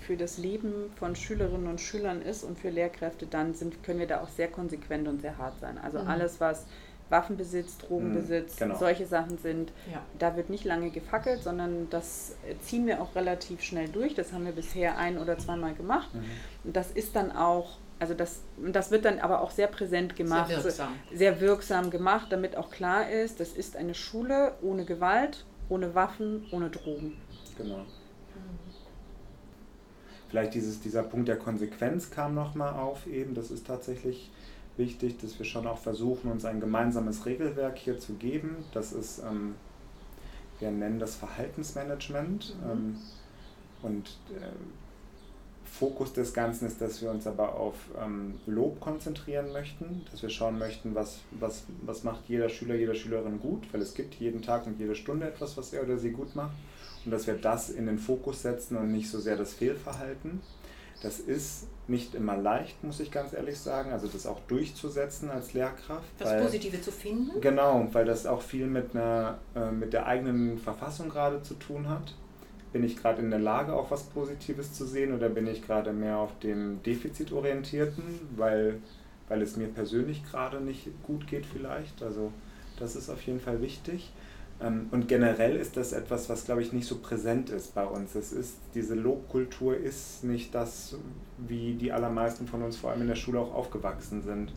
[0.00, 4.08] für das Leben von Schülerinnen und Schülern ist und für Lehrkräfte, dann sind, können wir
[4.08, 5.78] da auch sehr konsequent und sehr hart sein.
[5.78, 6.08] Also mhm.
[6.08, 6.66] alles, was
[7.12, 8.78] Waffenbesitz, Drogenbesitz, mhm, genau.
[8.78, 9.70] solche Sachen sind.
[9.92, 10.02] Ja.
[10.18, 14.14] Da wird nicht lange gefackelt, sondern das ziehen wir auch relativ schnell durch.
[14.14, 16.12] Das haben wir bisher ein oder zweimal gemacht.
[16.12, 16.72] Mhm.
[16.72, 18.40] das ist dann auch, also das,
[18.72, 20.94] das wird dann aber auch sehr präsent gemacht, sehr wirksam.
[21.14, 26.46] sehr wirksam gemacht, damit auch klar ist, das ist eine Schule ohne Gewalt, ohne Waffen,
[26.50, 27.18] ohne Drogen.
[27.58, 27.78] Genau.
[27.78, 27.86] Mhm.
[30.28, 33.34] Vielleicht dieses, dieser Punkt der Konsequenz kam nochmal auf eben.
[33.34, 34.30] Das ist tatsächlich
[34.76, 38.64] wichtig, dass wir schon auch versuchen, uns ein gemeinsames Regelwerk hier zu geben.
[38.72, 39.54] Das ist, ähm,
[40.60, 42.56] wir nennen das Verhaltensmanagement.
[42.60, 42.70] Mhm.
[42.70, 42.96] Ähm,
[43.82, 44.52] und äh,
[45.72, 50.28] Fokus des Ganzen ist, dass wir uns aber auf ähm, Lob konzentrieren möchten, dass wir
[50.28, 54.42] schauen möchten, was, was, was macht jeder Schüler, jede Schülerin gut, weil es gibt jeden
[54.42, 56.54] Tag und jede Stunde etwas, was er oder sie gut macht.
[57.04, 60.40] Und dass wir das in den Fokus setzen und nicht so sehr das Fehlverhalten.
[61.02, 65.52] Das ist nicht immer leicht, muss ich ganz ehrlich sagen, also das auch durchzusetzen als
[65.52, 66.08] Lehrkraft.
[66.18, 67.40] Das weil, Positive zu finden?
[67.40, 71.88] Genau, weil das auch viel mit, einer, äh, mit der eigenen Verfassung gerade zu tun
[71.88, 72.14] hat.
[72.72, 75.92] Bin ich gerade in der Lage, auch was Positives zu sehen oder bin ich gerade
[75.92, 78.04] mehr auf dem Defizitorientierten,
[78.36, 78.78] weil,
[79.28, 82.02] weil es mir persönlich gerade nicht gut geht vielleicht?
[82.02, 82.32] Also
[82.78, 84.12] das ist auf jeden Fall wichtig.
[84.62, 88.14] Ähm, und generell ist das etwas, was, glaube ich, nicht so präsent ist bei uns.
[88.14, 90.96] Es ist, diese Lobkultur ist nicht das,
[91.38, 94.52] wie die allermeisten von uns vor allem in der Schule auch aufgewachsen sind.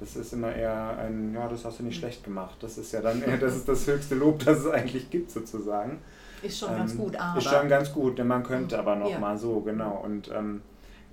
[0.00, 2.56] Das ist immer eher ein, ja, das hast du nicht schlecht gemacht.
[2.60, 5.98] Das ist ja dann eher, das ist das höchste Lob, das es eigentlich gibt, sozusagen.
[6.42, 7.38] Ist schon ähm, ganz gut, aber.
[7.38, 9.18] Ist schon ganz gut, denn man könnte aber noch ja.
[9.18, 10.02] mal so, genau.
[10.04, 10.62] Und ähm,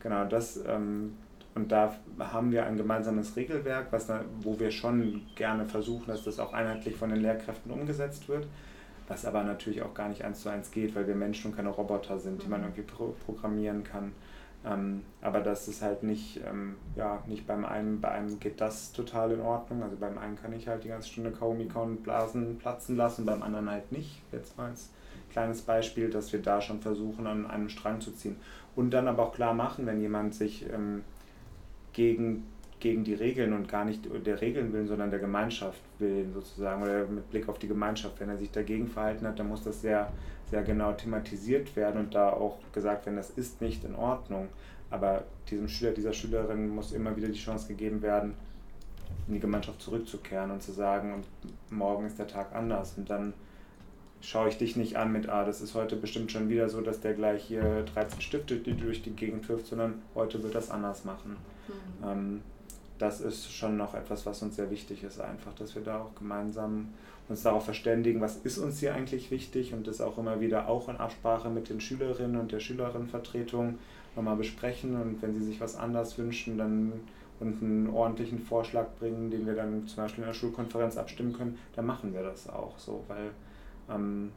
[0.01, 1.13] genau, das ähm,
[1.53, 4.07] und da haben wir ein gemeinsames Regelwerk, was
[4.41, 8.47] wo wir schon gerne versuchen, dass das auch einheitlich von den Lehrkräften umgesetzt wird,
[9.07, 11.69] was aber natürlich auch gar nicht eins zu eins geht, weil wir Menschen und keine
[11.69, 12.67] Roboter sind, die man mhm.
[12.67, 14.13] irgendwie pro programmieren kann.
[14.63, 18.91] Ähm, aber das ist halt nicht, ähm, ja, nicht beim einen, bei einem geht das
[18.91, 19.81] total in Ordnung.
[19.83, 23.25] Also beim einen kann ich halt die ganze Stunde Kaugummi kauen und Blasen platzen lassen,
[23.25, 24.21] beim anderen halt nicht.
[24.31, 24.91] Jetzt mal als
[25.31, 28.35] kleines Beispiel, dass wir da schon versuchen, an einem Strang zu ziehen.
[28.75, 31.03] Und dann aber auch klar machen, wenn jemand sich ähm,
[31.93, 32.45] gegen,
[32.79, 37.05] gegen die Regeln und gar nicht der Regeln willen, sondern der Gemeinschaft willen sozusagen oder
[37.05, 38.19] mit Blick auf die Gemeinschaft.
[38.19, 40.11] Wenn er sich dagegen verhalten hat, dann muss das sehr,
[40.49, 44.47] sehr genau thematisiert werden und da auch gesagt werden, das ist nicht in Ordnung.
[44.89, 48.33] Aber diesem Schüler, dieser Schülerin muss immer wieder die Chance gegeben werden,
[49.27, 51.25] in die Gemeinschaft zurückzukehren und zu sagen, und
[51.71, 52.95] morgen ist der Tag anders.
[52.97, 53.33] Und dann
[54.21, 56.99] schaue ich dich nicht an mit, ah, das ist heute bestimmt schon wieder so, dass
[56.99, 61.37] der gleich hier 13 Stifte durch die Gegend wirft, sondern heute wird das anders machen.
[62.01, 62.07] Mhm.
[62.07, 62.41] Ähm,
[62.97, 66.15] das ist schon noch etwas, was uns sehr wichtig ist, einfach, dass wir da auch
[66.15, 66.89] gemeinsam
[67.27, 70.89] uns darauf verständigen, was ist uns hier eigentlich wichtig und das auch immer wieder auch
[70.89, 73.79] in Absprache mit den Schülerinnen und der Schülerinnenvertretung
[74.15, 76.93] nochmal besprechen und wenn sie sich was anders wünschen, dann
[77.39, 81.57] und einen ordentlichen Vorschlag bringen, den wir dann zum Beispiel in der Schulkonferenz abstimmen können,
[81.75, 83.31] dann machen wir das auch so, weil
[83.89, 84.31] ähm,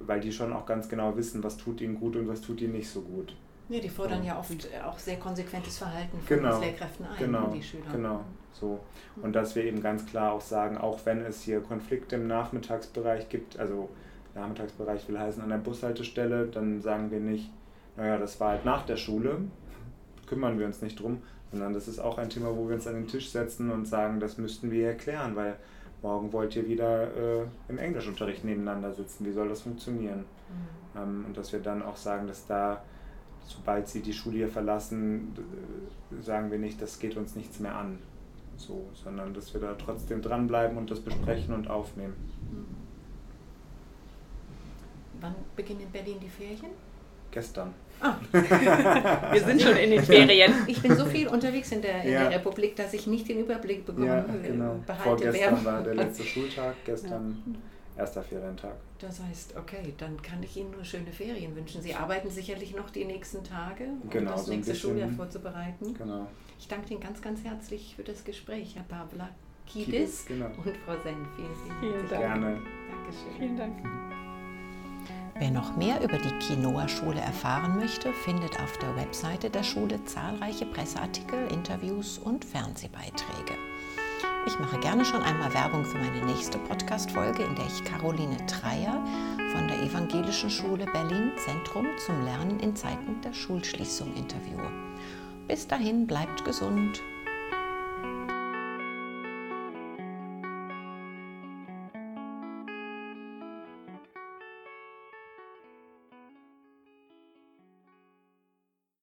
[0.00, 2.72] weil die schon auch ganz genau wissen, was tut ihnen gut und was tut ihnen
[2.72, 3.34] nicht so gut.
[3.68, 4.52] Ja, die fordern ja oft
[4.84, 6.60] auch sehr konsequentes Verhalten von Genau.
[6.60, 7.84] Lehrkräften ein, Genau, die Schüler.
[7.92, 8.20] genau.
[8.52, 8.80] So.
[9.22, 13.28] Und dass wir eben ganz klar auch sagen, auch wenn es hier Konflikte im Nachmittagsbereich
[13.28, 13.88] gibt, also
[14.34, 17.50] Nachmittagsbereich will heißen an der Bushaltestelle, dann sagen wir nicht,
[17.96, 19.38] naja, das war halt nach der Schule,
[20.26, 22.94] kümmern wir uns nicht drum, sondern das ist auch ein Thema, wo wir uns an
[22.94, 25.56] den Tisch setzen und sagen, das müssten wir erklären, weil
[26.02, 30.20] morgen wollt ihr wieder äh, im Englischunterricht nebeneinander sitzen, wie soll das funktionieren?
[30.20, 31.00] Mhm.
[31.00, 32.82] Ähm, und dass wir dann auch sagen, dass da,
[33.46, 35.34] sobald sie die Schule hier verlassen,
[36.22, 37.98] sagen wir nicht, das geht uns nichts mehr an.
[38.56, 42.14] So, sondern dass wir da trotzdem dranbleiben und das besprechen und aufnehmen.
[45.20, 46.72] Wann beginnen in Berlin die Ferien?
[47.30, 47.72] Gestern.
[48.00, 50.52] Ah, Wir sind schon in den Ferien.
[50.66, 52.20] ich bin so viel unterwegs in der, in Ja.
[52.28, 54.76] der Republik, dass ich nicht den Überblick bekomme, Ja, genau.
[54.86, 55.02] behalte.
[55.22, 57.38] Vorgestern war der letzte Schultag, gestern
[58.02, 58.74] erster Ferientag.
[58.98, 61.80] Das heißt, okay, dann kann ich Ihnen nur schöne Ferien wünschen.
[61.82, 64.90] Sie arbeiten sicherlich noch die nächsten Tage, um Genau, das so nächste bisschen.
[64.90, 65.94] Schuljahr vorzubereiten.
[65.94, 66.26] Genau.
[66.58, 69.28] Ich danke Ihnen ganz, ganz herzlich für das Gespräch, Herr Pavla
[69.66, 70.46] Kidis, Kidis genau.
[70.46, 71.26] und Frau Senn.
[71.36, 72.22] Vielen, vielen, Vielen Dank.
[72.22, 72.60] Gerne.
[72.90, 73.38] Dankeschön.
[73.38, 73.74] Vielen Dank.
[75.38, 80.66] Wer noch mehr über die Quinoa-Schule erfahren möchte, findet auf der Webseite der Schule zahlreiche
[80.66, 83.54] Presseartikel, Interviews und Fernsehbeiträge.
[84.44, 89.00] Ich mache gerne schon einmal Werbung für meine nächste Podcast-Folge, in der ich Caroline Dreyer
[89.52, 94.68] von der Evangelischen Schule Berlin Zentrum zum Lernen in Zeiten der Schulschließung interviewe.
[95.46, 97.00] Bis dahin bleibt gesund.